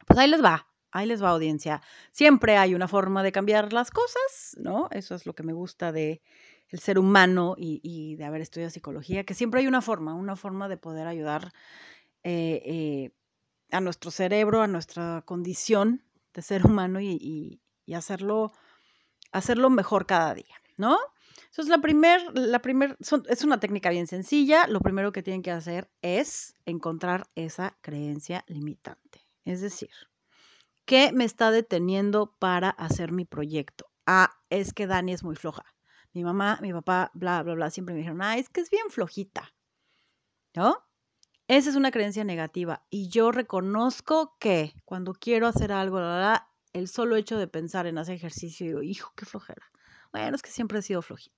pues 0.06 0.18
ahí 0.18 0.28
les 0.30 0.42
va, 0.42 0.66
ahí 0.90 1.06
les 1.06 1.22
va 1.22 1.30
audiencia. 1.30 1.82
Siempre 2.12 2.56
hay 2.56 2.74
una 2.74 2.88
forma 2.88 3.22
de 3.22 3.32
cambiar 3.32 3.72
las 3.72 3.90
cosas, 3.90 4.56
¿no? 4.58 4.88
Eso 4.90 5.14
es 5.14 5.26
lo 5.26 5.34
que 5.34 5.42
me 5.42 5.52
gusta 5.52 5.92
de 5.92 6.22
el 6.68 6.80
ser 6.80 6.98
humano 6.98 7.54
y, 7.56 8.16
de 8.16 8.24
haber 8.24 8.40
estudiado 8.40 8.70
psicología, 8.70 9.24
que 9.24 9.34
siempre 9.34 9.60
hay 9.60 9.66
una 9.66 9.82
forma, 9.82 10.14
una 10.14 10.34
forma 10.34 10.68
de 10.68 10.76
poder 10.76 11.06
ayudar 11.06 11.52
eh, 12.24 12.62
eh, 12.64 13.10
a 13.70 13.80
nuestro 13.80 14.10
cerebro, 14.10 14.62
a 14.62 14.66
nuestra 14.66 15.22
condición 15.24 16.02
de 16.34 16.42
ser 16.42 16.66
humano 16.66 17.00
y, 17.00 17.60
hacerlo, 17.94 18.52
hacerlo 19.30 19.70
mejor 19.70 20.06
cada 20.06 20.34
día, 20.34 20.56
¿no? 20.76 20.98
Entonces, 21.56 21.70
la 21.70 21.80
primera, 21.80 22.22
la 22.34 22.58
primer, 22.58 22.98
es 23.00 23.44
una 23.44 23.58
técnica 23.58 23.88
bien 23.88 24.06
sencilla. 24.06 24.66
Lo 24.66 24.80
primero 24.80 25.10
que 25.10 25.22
tienen 25.22 25.40
que 25.40 25.50
hacer 25.50 25.90
es 26.02 26.54
encontrar 26.66 27.30
esa 27.34 27.78
creencia 27.80 28.44
limitante. 28.46 29.26
Es 29.46 29.62
decir, 29.62 29.88
¿qué 30.84 31.12
me 31.14 31.24
está 31.24 31.50
deteniendo 31.50 32.36
para 32.38 32.68
hacer 32.68 33.10
mi 33.10 33.24
proyecto? 33.24 33.90
Ah, 34.04 34.34
es 34.50 34.74
que 34.74 34.86
Dani 34.86 35.14
es 35.14 35.24
muy 35.24 35.34
floja. 35.34 35.64
Mi 36.12 36.24
mamá, 36.24 36.58
mi 36.60 36.74
papá, 36.74 37.10
bla, 37.14 37.42
bla, 37.42 37.54
bla, 37.54 37.70
siempre 37.70 37.94
me 37.94 38.00
dijeron, 38.00 38.20
ah, 38.20 38.36
es 38.36 38.50
que 38.50 38.60
es 38.60 38.68
bien 38.68 38.90
flojita. 38.90 39.54
¿No? 40.54 40.76
Esa 41.48 41.70
es 41.70 41.76
una 41.76 41.90
creencia 41.90 42.24
negativa. 42.24 42.84
Y 42.90 43.08
yo 43.08 43.32
reconozco 43.32 44.36
que 44.38 44.74
cuando 44.84 45.14
quiero 45.14 45.46
hacer 45.46 45.72
algo, 45.72 46.00
el 46.74 46.88
solo 46.88 47.16
hecho 47.16 47.38
de 47.38 47.48
pensar 47.48 47.86
en 47.86 47.96
hacer 47.96 48.16
ejercicio, 48.16 48.66
digo, 48.66 48.82
hijo, 48.82 49.14
qué 49.16 49.24
flojera. 49.24 49.64
Bueno, 50.12 50.36
es 50.36 50.42
que 50.42 50.50
siempre 50.50 50.80
he 50.80 50.82
sido 50.82 51.00
flojita. 51.00 51.35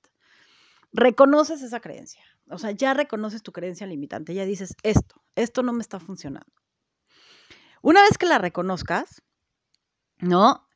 Reconoces 0.93 1.63
esa 1.63 1.81
creencia. 1.81 2.25
O 2.51 2.59
sea, 2.59 2.71
ya 2.71 2.95
reconoces 2.95 3.43
tu 3.43 3.53
creencia 3.53 3.87
limitante. 3.87 4.35
Ya 4.35 4.45
dices, 4.45 4.75
esto, 4.83 5.23
esto 5.35 5.63
no 5.63 5.73
me 5.73 5.83
está 5.83 6.01
funcionando. 6.01 6.53
Una 7.83 8.03
vez 8.03 8.19
que 8.19 8.27
la 8.27 8.39
reconozcas, 8.39 9.23
¿no? 10.19 10.67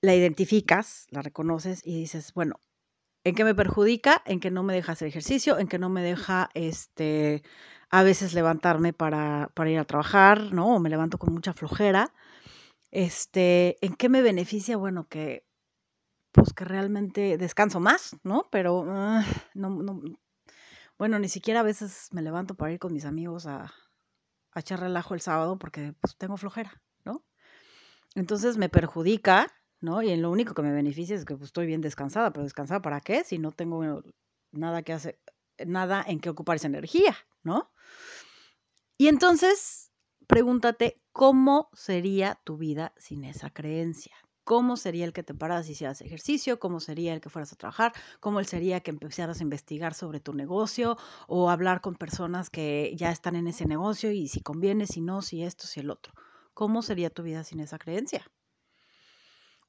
La 0.00 0.14
identificas, 0.14 1.06
la 1.10 1.22
reconoces 1.22 1.80
y 1.84 1.98
dices, 1.98 2.32
bueno, 2.34 2.60
¿en 3.24 3.34
qué 3.34 3.44
me 3.44 3.54
perjudica? 3.54 4.22
En 4.26 4.40
que 4.40 4.50
no 4.50 4.62
me 4.62 4.74
deja 4.74 4.92
hacer 4.92 5.08
ejercicio, 5.08 5.58
en 5.58 5.68
que 5.68 5.78
no 5.78 5.88
me 5.88 6.02
deja, 6.02 6.50
este, 6.54 7.42
a 7.90 8.02
veces 8.02 8.34
levantarme 8.34 8.92
para, 8.92 9.50
para 9.54 9.70
ir 9.70 9.78
a 9.78 9.84
trabajar, 9.84 10.52
¿no? 10.52 10.76
O 10.76 10.80
me 10.80 10.90
levanto 10.90 11.18
con 11.18 11.32
mucha 11.32 11.52
flojera. 11.52 12.12
Este, 12.90 13.76
¿en 13.80 13.94
qué 13.94 14.08
me 14.08 14.22
beneficia? 14.22 14.76
Bueno, 14.76 15.08
que, 15.08 15.44
pues 16.34 16.52
que 16.52 16.64
realmente 16.64 17.38
descanso 17.38 17.78
más, 17.78 18.16
¿no? 18.24 18.48
Pero, 18.50 18.84
ah, 18.88 19.24
no, 19.54 19.70
no, 19.70 20.02
bueno, 20.98 21.20
ni 21.20 21.28
siquiera 21.28 21.60
a 21.60 21.62
veces 21.62 22.08
me 22.10 22.22
levanto 22.22 22.56
para 22.56 22.72
ir 22.72 22.80
con 22.80 22.92
mis 22.92 23.04
amigos 23.04 23.46
a, 23.46 23.72
echar 24.56 24.80
relajo 24.80 25.14
el 25.14 25.20
sábado 25.20 25.58
porque 25.58 25.94
pues, 26.00 26.16
tengo 26.16 26.36
flojera, 26.36 26.82
¿no? 27.04 27.24
Entonces 28.16 28.56
me 28.56 28.68
perjudica, 28.68 29.52
¿no? 29.80 30.02
Y 30.02 30.10
en 30.10 30.22
lo 30.22 30.30
único 30.30 30.54
que 30.54 30.62
me 30.62 30.72
beneficia 30.72 31.14
es 31.14 31.24
que 31.24 31.36
pues, 31.36 31.46
estoy 31.46 31.66
bien 31.66 31.80
descansada, 31.80 32.32
pero 32.32 32.42
descansada 32.42 32.82
para 32.82 33.00
qué 33.00 33.22
si 33.22 33.38
no 33.38 33.52
tengo 33.52 34.02
nada 34.50 34.82
que 34.82 34.92
hacer, 34.92 35.20
nada 35.64 36.04
en 36.06 36.18
que 36.18 36.30
ocupar 36.30 36.56
esa 36.56 36.66
energía, 36.66 37.16
¿no? 37.44 37.72
Y 38.98 39.06
entonces 39.06 39.92
pregúntate 40.26 41.00
cómo 41.12 41.68
sería 41.74 42.40
tu 42.44 42.56
vida 42.56 42.92
sin 42.96 43.24
esa 43.24 43.50
creencia, 43.50 44.16
cómo 44.44 44.76
sería 44.76 45.04
el 45.04 45.12
que 45.12 45.22
te 45.22 45.34
paras 45.34 45.68
y 45.68 45.72
hicieras 45.72 46.00
ejercicio, 46.00 46.58
cómo 46.58 46.80
sería 46.80 47.14
el 47.14 47.20
que 47.20 47.30
fueras 47.30 47.52
a 47.52 47.56
trabajar, 47.56 47.92
cómo 48.20 48.42
sería 48.44 48.80
que 48.80 48.90
empezaras 48.90 49.40
a 49.40 49.42
investigar 49.42 49.94
sobre 49.94 50.20
tu 50.20 50.34
negocio 50.34 50.96
o 51.26 51.50
hablar 51.50 51.80
con 51.80 51.96
personas 51.96 52.50
que 52.50 52.94
ya 52.96 53.10
están 53.10 53.36
en 53.36 53.46
ese 53.46 53.66
negocio 53.66 54.12
y 54.12 54.28
si 54.28 54.40
conviene, 54.40 54.86
si 54.86 55.00
no, 55.00 55.22
si 55.22 55.42
esto, 55.42 55.66
si 55.66 55.80
el 55.80 55.90
otro. 55.90 56.12
¿Cómo 56.52 56.82
sería 56.82 57.10
tu 57.10 57.22
vida 57.22 57.42
sin 57.42 57.60
esa 57.60 57.78
creencia? 57.78 58.30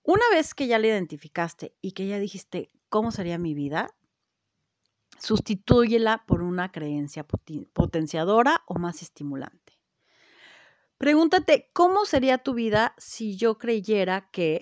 Una 0.03 0.23
vez 0.31 0.53
que 0.53 0.67
ya 0.67 0.77
la 0.77 0.87
identificaste 0.87 1.75
y 1.81 1.93
que 1.93 2.05
ya 2.07 2.19
dijiste, 2.19 2.69
¿cómo 2.89 3.11
sería 3.11 3.39
mi 3.39 3.55
vida? 3.55 3.89
Sustitúyela 5.17 6.23
por 6.27 6.43
una 6.43 6.71
creencia 6.71 7.25
potenciadora 7.73 8.61
o 8.67 8.75
más 8.77 9.01
estimulante. 9.01 9.64
Pregúntate, 11.05 11.69
¿cómo 11.71 12.05
sería 12.05 12.39
tu 12.39 12.55
vida 12.55 12.95
si 12.97 13.37
yo 13.37 13.59
creyera 13.59 14.27
que 14.31 14.61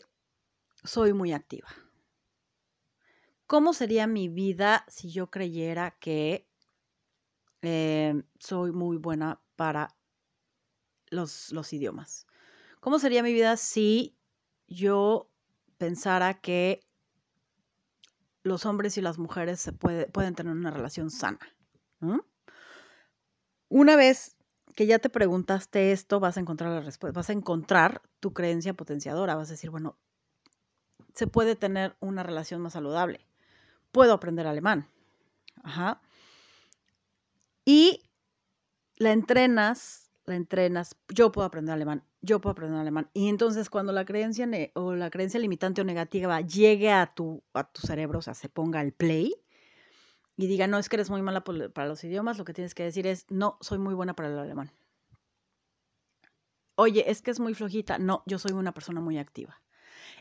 soy 0.83 1.13
muy 1.13 1.31
activa? 1.31 1.69
¿Cómo 3.47 3.71
sería 3.71 4.07
mi 4.07 4.27
vida 4.27 4.83
si 4.89 5.09
yo 5.09 5.31
creyera 5.31 5.91
que 6.01 6.45
em, 7.61 8.23
soy 8.39 8.73
muy 8.73 8.97
buena 8.97 9.41
para 9.55 9.95
los, 11.11 11.53
los, 11.53 11.71
idiomas? 11.71 12.27
¿Cómo 12.81 12.99
sería 12.99 13.23
mi 13.23 13.31
vida 13.31 13.55
si 13.55 14.17
yo 14.67 15.31
pensara 15.77 16.41
que 16.41 16.81
los 18.41 18.65
hombres 18.65 18.97
y 18.97 19.01
las 19.01 19.17
mujeres 19.17 19.61
se 19.61 19.71
pueden 19.71 20.35
tener 20.35 20.51
una 20.51 20.71
relación 20.71 21.09
sana? 21.09 21.39
Una 23.69 23.95
vez 23.95 24.35
que 24.75 24.85
ya 24.85 24.99
te 24.99 25.09
preguntaste 25.09 25.91
esto, 25.91 26.19
vas 26.19 26.37
a 26.37 26.39
encontrar 26.39 26.71
la 26.71 26.81
respuesta, 26.81 27.17
vas 27.19 27.29
a 27.29 27.33
encontrar 27.33 28.01
tu 28.19 28.33
creencia 28.33 28.73
potenciadora, 28.73 29.35
vas 29.35 29.49
a 29.49 29.53
decir, 29.53 29.69
bueno, 29.69 29.97
se 31.13 31.27
puede 31.27 31.55
tener 31.55 31.95
una 31.99 32.23
relación 32.23 32.61
más 32.61 32.73
saludable. 32.73 33.27
Puedo 33.91 34.13
aprender 34.13 34.47
alemán. 34.47 34.87
Ajá. 35.63 36.01
Y 37.65 38.01
la 38.97 39.11
entrenas, 39.11 40.11
la 40.25 40.35
entrenas, 40.35 40.95
yo 41.09 41.31
puedo 41.31 41.45
aprender 41.45 41.73
alemán, 41.73 42.03
yo 42.21 42.41
puedo 42.41 42.51
aprender 42.51 42.79
alemán. 42.79 43.09
Y 43.13 43.29
entonces 43.29 43.69
cuando 43.69 43.93
la 43.93 44.05
creencia 44.05 44.47
o 44.73 44.93
la 44.95 45.09
creencia 45.09 45.39
limitante 45.39 45.81
o 45.81 45.85
negativa 45.85 46.41
llegue 46.41 46.91
a 46.91 47.13
tu, 47.13 47.43
a 47.53 47.71
tu 47.71 47.85
cerebro, 47.85 48.19
o 48.19 48.21
sea, 48.21 48.33
se 48.33 48.49
ponga 48.49 48.81
el 48.81 48.93
play, 48.93 49.33
y 50.35 50.47
diga, 50.47 50.67
no, 50.67 50.77
es 50.79 50.89
que 50.89 50.95
eres 50.95 51.09
muy 51.09 51.21
mala 51.21 51.43
para 51.43 51.87
los 51.87 52.03
idiomas, 52.03 52.37
lo 52.37 52.45
que 52.45 52.53
tienes 52.53 52.73
que 52.73 52.83
decir 52.83 53.05
es, 53.07 53.25
no, 53.29 53.57
soy 53.61 53.77
muy 53.77 53.93
buena 53.93 54.15
para 54.15 54.29
el 54.29 54.39
alemán. 54.39 54.71
Oye, 56.75 57.09
es 57.09 57.21
que 57.21 57.31
es 57.31 57.39
muy 57.39 57.53
flojita. 57.53 57.99
No, 57.99 58.23
yo 58.25 58.39
soy 58.39 58.51
una 58.53 58.73
persona 58.73 58.99
muy 58.99 59.19
activa. 59.19 59.61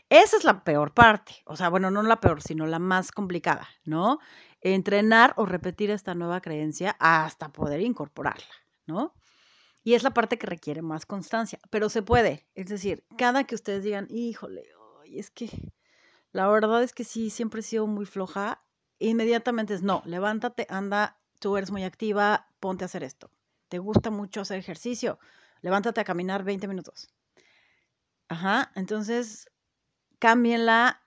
Esa 0.09 0.37
es 0.37 0.43
la 0.43 0.63
peor 0.63 0.93
parte, 0.93 1.33
o 1.45 1.55
sea, 1.55 1.69
bueno, 1.69 1.89
no 1.89 2.03
la 2.03 2.19
peor, 2.19 2.41
sino 2.41 2.67
la 2.67 2.77
más 2.77 3.11
complicada, 3.11 3.67
¿no? 3.85 4.19
Entrenar 4.61 5.33
o 5.37 5.45
repetir 5.45 5.89
esta 5.89 6.13
nueva 6.13 6.41
creencia 6.41 6.95
hasta 6.99 7.51
poder 7.51 7.81
incorporarla, 7.81 8.53
¿no? 8.85 9.15
Y 9.83 9.95
es 9.95 10.03
la 10.03 10.11
parte 10.11 10.37
que 10.37 10.47
requiere 10.47 10.81
más 10.81 11.05
constancia, 11.05 11.59
pero 11.69 11.89
se 11.89 12.03
puede. 12.03 12.47
Es 12.53 12.67
decir, 12.67 13.05
cada 13.17 13.45
que 13.45 13.55
ustedes 13.55 13.83
digan, 13.83 14.07
híjole, 14.09 14.63
es 15.05 15.31
que 15.31 15.49
la 16.31 16.47
verdad 16.47 16.83
es 16.83 16.93
que 16.93 17.03
sí, 17.03 17.29
siempre 17.29 17.61
he 17.61 17.63
sido 17.63 17.87
muy 17.87 18.05
floja, 18.05 18.62
inmediatamente 19.09 19.73
es, 19.73 19.83
no, 19.83 20.01
levántate, 20.05 20.67
anda, 20.69 21.17
tú 21.39 21.57
eres 21.57 21.71
muy 21.71 21.83
activa, 21.83 22.47
ponte 22.59 22.83
a 22.83 22.85
hacer 22.85 23.03
esto. 23.03 23.31
¿Te 23.69 23.79
gusta 23.79 24.11
mucho 24.11 24.41
hacer 24.41 24.59
ejercicio? 24.59 25.19
Levántate 25.61 26.01
a 26.01 26.03
caminar 26.03 26.43
20 26.43 26.67
minutos. 26.67 27.09
Ajá, 28.27 28.71
entonces 28.75 29.49
cámbienla. 30.19 31.01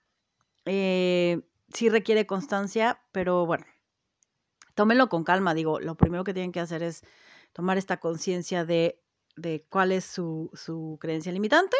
Eh, 0.65 1.43
sí 1.73 1.89
requiere 1.89 2.27
constancia, 2.27 3.01
pero 3.13 3.47
bueno, 3.47 3.65
tómenlo 4.75 5.09
con 5.09 5.25
calma. 5.25 5.55
Digo, 5.55 5.81
lo 5.81 5.95
primero 5.95 6.25
que 6.25 6.35
tienen 6.35 6.53
que 6.53 6.61
hacer 6.61 6.83
es 6.83 7.03
tomar 7.53 7.79
esta 7.79 7.99
conciencia 7.99 8.65
de, 8.65 9.01
de, 9.37 9.65
cuál 9.69 9.93
es 9.93 10.05
su, 10.05 10.51
su 10.55 10.99
creencia 11.01 11.33
limitante, 11.33 11.77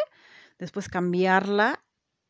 después 0.57 0.89
cambiarla, 0.89 1.83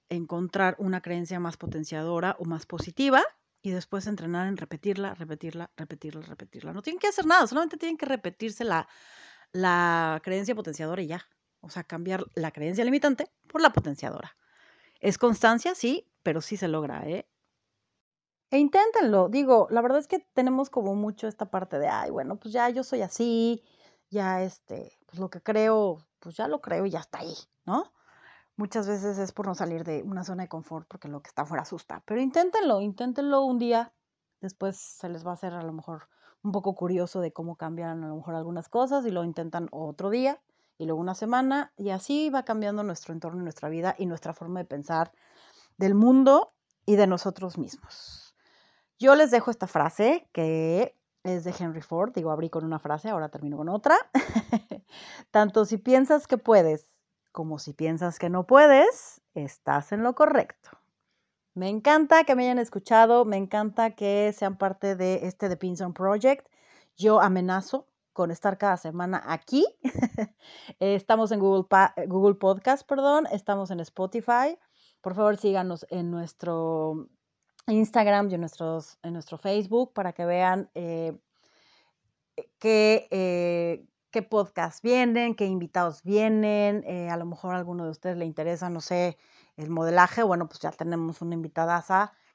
encontrar 0.10 0.76
una 0.80 1.02
creencia 1.02 1.40
más 1.40 1.58
potenciadora 1.58 2.36
o 2.40 2.46
más 2.46 2.66
positiva 2.66 3.24
y 3.68 3.72
después 3.72 4.08
entrenar 4.08 4.48
en 4.48 4.56
repetirla, 4.56 5.14
repetirla, 5.14 5.70
repetirla, 5.76 6.22
repetirla. 6.22 6.72
No 6.72 6.82
tienen 6.82 7.00
que 7.00 7.08
hacer 7.08 7.26
nada, 7.26 7.46
solamente 7.48 7.76
tienen 7.76 7.98
que 7.98 8.06
repetirse 8.06 8.64
la, 8.64 8.88
la 9.52 10.22
creencia 10.24 10.56
potenciadora 10.56 11.02
y 11.02 11.08
ya. 11.08 11.26
O 11.60 11.70
sea, 11.70 11.84
cambiar 11.84 12.24
la 12.34 12.52
creencia 12.52 12.86
limitante 12.86 13.30
por 13.48 13.62
la 13.62 13.74
potenciadora. 13.74 14.38
Es 15.02 15.18
constancia, 15.18 15.76
sí, 15.76 16.10
pero 16.24 16.40
sí 16.40 16.56
se 16.56 16.70
logra, 16.70 17.06
¿eh? 17.10 17.28
E 18.52 18.58
inténtenlo. 18.58 19.28
Digo, 19.28 19.68
la 19.70 19.82
verdad 19.82 20.00
es 20.00 20.08
que 20.08 20.20
tenemos 20.34 20.70
como 20.70 20.96
mucho 20.96 21.28
esta 21.28 21.52
parte 21.52 21.78
de, 21.78 21.90
ay, 21.90 22.10
bueno, 22.10 22.40
pues 22.40 22.54
ya 22.54 22.70
yo 22.70 22.86
soy 22.86 23.02
así, 23.02 23.66
ya 24.10 24.44
este, 24.44 24.98
pues 25.08 25.20
lo 25.20 25.30
que 25.30 25.42
creo, 25.42 25.98
pues 26.20 26.38
ya 26.38 26.48
lo 26.48 26.62
creo 26.62 26.86
y 26.86 26.92
ya 26.92 27.00
está 27.00 27.20
ahí, 27.20 27.36
¿no? 27.66 27.92
Muchas 28.58 28.88
veces 28.88 29.18
es 29.18 29.32
por 29.32 29.48
no 29.48 29.56
salir 29.56 29.84
de 29.84 30.04
una 30.04 30.24
zona 30.24 30.44
de 30.44 30.50
confort 30.50 30.88
porque 30.88 31.08
lo 31.08 31.22
que 31.22 31.30
está 31.30 31.44
afuera 31.44 31.62
asusta. 31.62 32.04
Pero 32.06 32.20
inténtenlo, 32.20 32.82
inténtenlo 32.82 33.44
un 33.44 33.60
día, 33.60 33.94
después 34.42 34.78
se 34.78 35.08
les 35.08 35.26
va 35.26 35.32
a 35.32 35.36
hacer 35.36 35.54
a 35.54 35.64
lo 35.64 35.72
mejor 35.72 36.10
un 36.44 36.52
poco 36.52 36.76
curioso 36.76 37.22
de 37.22 37.32
cómo 37.32 37.56
cambian 37.56 38.04
a 38.04 38.10
lo 38.10 38.16
mejor 38.18 38.36
algunas 38.36 38.68
cosas 38.68 39.06
y 39.06 39.12
lo 39.12 39.24
intentan 39.24 39.70
otro 39.72 40.10
día 40.10 40.42
y 40.78 40.86
luego 40.86 41.00
una 41.00 41.16
semana 41.16 41.72
y 41.78 41.90
así 41.90 42.30
va 42.30 42.44
cambiando 42.44 42.84
nuestro 42.84 43.14
entorno, 43.14 43.42
nuestra 43.42 43.70
vida 43.70 43.96
y 43.98 44.06
nuestra 44.06 44.34
forma 44.34 44.60
de 44.60 44.66
pensar 44.66 45.12
del 45.78 45.96
mundo 45.96 46.54
y 46.86 46.96
de 46.96 47.08
nosotros 47.08 47.58
mismos. 47.58 48.36
Yo 49.00 49.16
les 49.16 49.32
dejo 49.32 49.52
esta 49.52 49.68
frase 49.68 50.28
que 50.34 50.96
es 51.24 51.44
de 51.44 51.54
Henry 51.58 51.82
Ford, 51.82 52.14
digo, 52.14 52.32
abrí 52.32 52.50
con 52.50 52.64
una 52.64 52.80
frase, 52.80 53.10
ahora 53.10 53.30
termino 53.30 53.58
con 53.58 53.70
otra. 53.70 53.96
Tanto 55.32 55.66
si 55.66 55.78
piensas 55.78 56.26
que 56.26 56.38
puedes 56.38 56.88
como 57.38 57.60
si 57.60 57.72
piensas 57.72 58.18
que 58.18 58.32
no 58.32 58.48
puedes, 58.48 59.22
estás 59.36 59.92
en 59.92 60.02
lo 60.02 60.16
correcto. 60.16 60.72
Me 61.54 61.70
encanta 61.70 62.24
que 62.24 62.34
me 62.34 62.46
hayan 62.46 62.58
escuchado, 62.58 63.26
me 63.26 63.38
encanta 63.38 63.92
que 63.92 64.34
sean 64.36 64.58
parte 64.58 64.96
de 64.96 65.28
este 65.28 65.48
The 65.48 65.56
Pinson 65.56 65.94
Project. 65.94 66.48
Yo 66.96 67.22
amenazo 67.22 67.86
con 68.12 68.32
estar 68.32 68.58
cada 68.58 68.76
semana 68.78 69.22
aquí. 69.24 69.68
estamos 70.80 71.32
en 71.32 71.40
Google, 71.40 71.68
Google 72.08 72.34
Podcast, 72.34 72.88
perdón, 72.88 73.28
estamos 73.32 73.70
en 73.70 73.82
Spotify. 73.82 74.58
Por 75.02 75.14
favor, 75.14 75.38
síganos 75.38 75.86
en 75.92 76.10
nuestro 76.10 77.08
Instagram 77.68 78.32
y 78.32 78.34
en, 78.34 78.48
en 79.04 79.14
nuestro 79.14 79.38
Facebook 79.38 79.94
para 79.94 80.12
que 80.14 80.26
vean 80.26 80.72
eh, 80.74 81.16
qué, 82.58 83.08
eh, 83.12 83.86
qué 84.12 84.22
podcasts 84.22 84.82
vienen, 84.82 85.36
qué 85.36 85.46
invitados 85.46 86.04
vienen. 86.04 86.84
Eh, 86.86 87.10
a 87.10 87.18
lo 87.18 87.26
mejor 87.26 87.56
a 87.56 87.58
alguno 87.58 87.86
de 87.86 87.92
ustedes 87.92 88.18
le 88.18 88.26
interesa, 88.26 88.70
no 88.70 88.82
sé, 88.82 89.18
el 89.56 89.70
modelaje, 89.70 90.24
bueno, 90.24 90.48
pues 90.48 90.60
ya 90.60 90.72
tenemos 90.72 91.22
una 91.22 91.34
invitada 91.34 91.84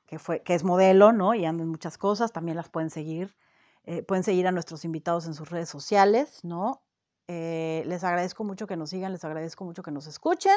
que, 0.06 0.18
fue, 0.18 0.42
que 0.42 0.54
es 0.54 0.64
modelo, 0.64 1.12
¿no? 1.12 1.35
Y 1.35 1.44
anda 1.44 1.62
en 1.62 1.68
muchas 1.68 1.98
cosas, 1.98 2.32
también 2.32 2.56
las 2.56 2.68
pueden 2.68 2.90
seguir. 2.90 3.37
Eh, 3.85 4.02
pueden 4.02 4.22
seguir 4.22 4.46
a 4.46 4.52
nuestros 4.52 4.85
invitados 4.85 5.26
en 5.26 5.35
sus 5.35 5.50
redes 5.50 5.68
sociales, 5.68 6.44
¿no? 6.44 6.82
Eh, 7.28 7.82
les 7.87 8.04
agradezco 8.04 8.44
mucho 8.44 8.66
que 8.66 8.76
nos 8.76 8.90
sigan, 8.90 9.12
les 9.12 9.24
agradezco 9.24 9.64
mucho 9.64 9.82
que 9.82 9.90
nos 9.90 10.06
escuchen. 10.06 10.56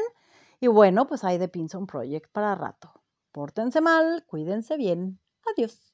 Y 0.59 0.67
bueno, 0.67 1.07
pues 1.07 1.23
hay 1.23 1.37
de 1.37 1.47
Pinson 1.47 1.87
Project 1.87 2.31
para 2.31 2.55
rato. 2.55 2.91
Pórtense 3.31 3.81
mal, 3.81 4.25
cuídense 4.27 4.77
bien. 4.77 5.19
Adiós. 5.53 5.93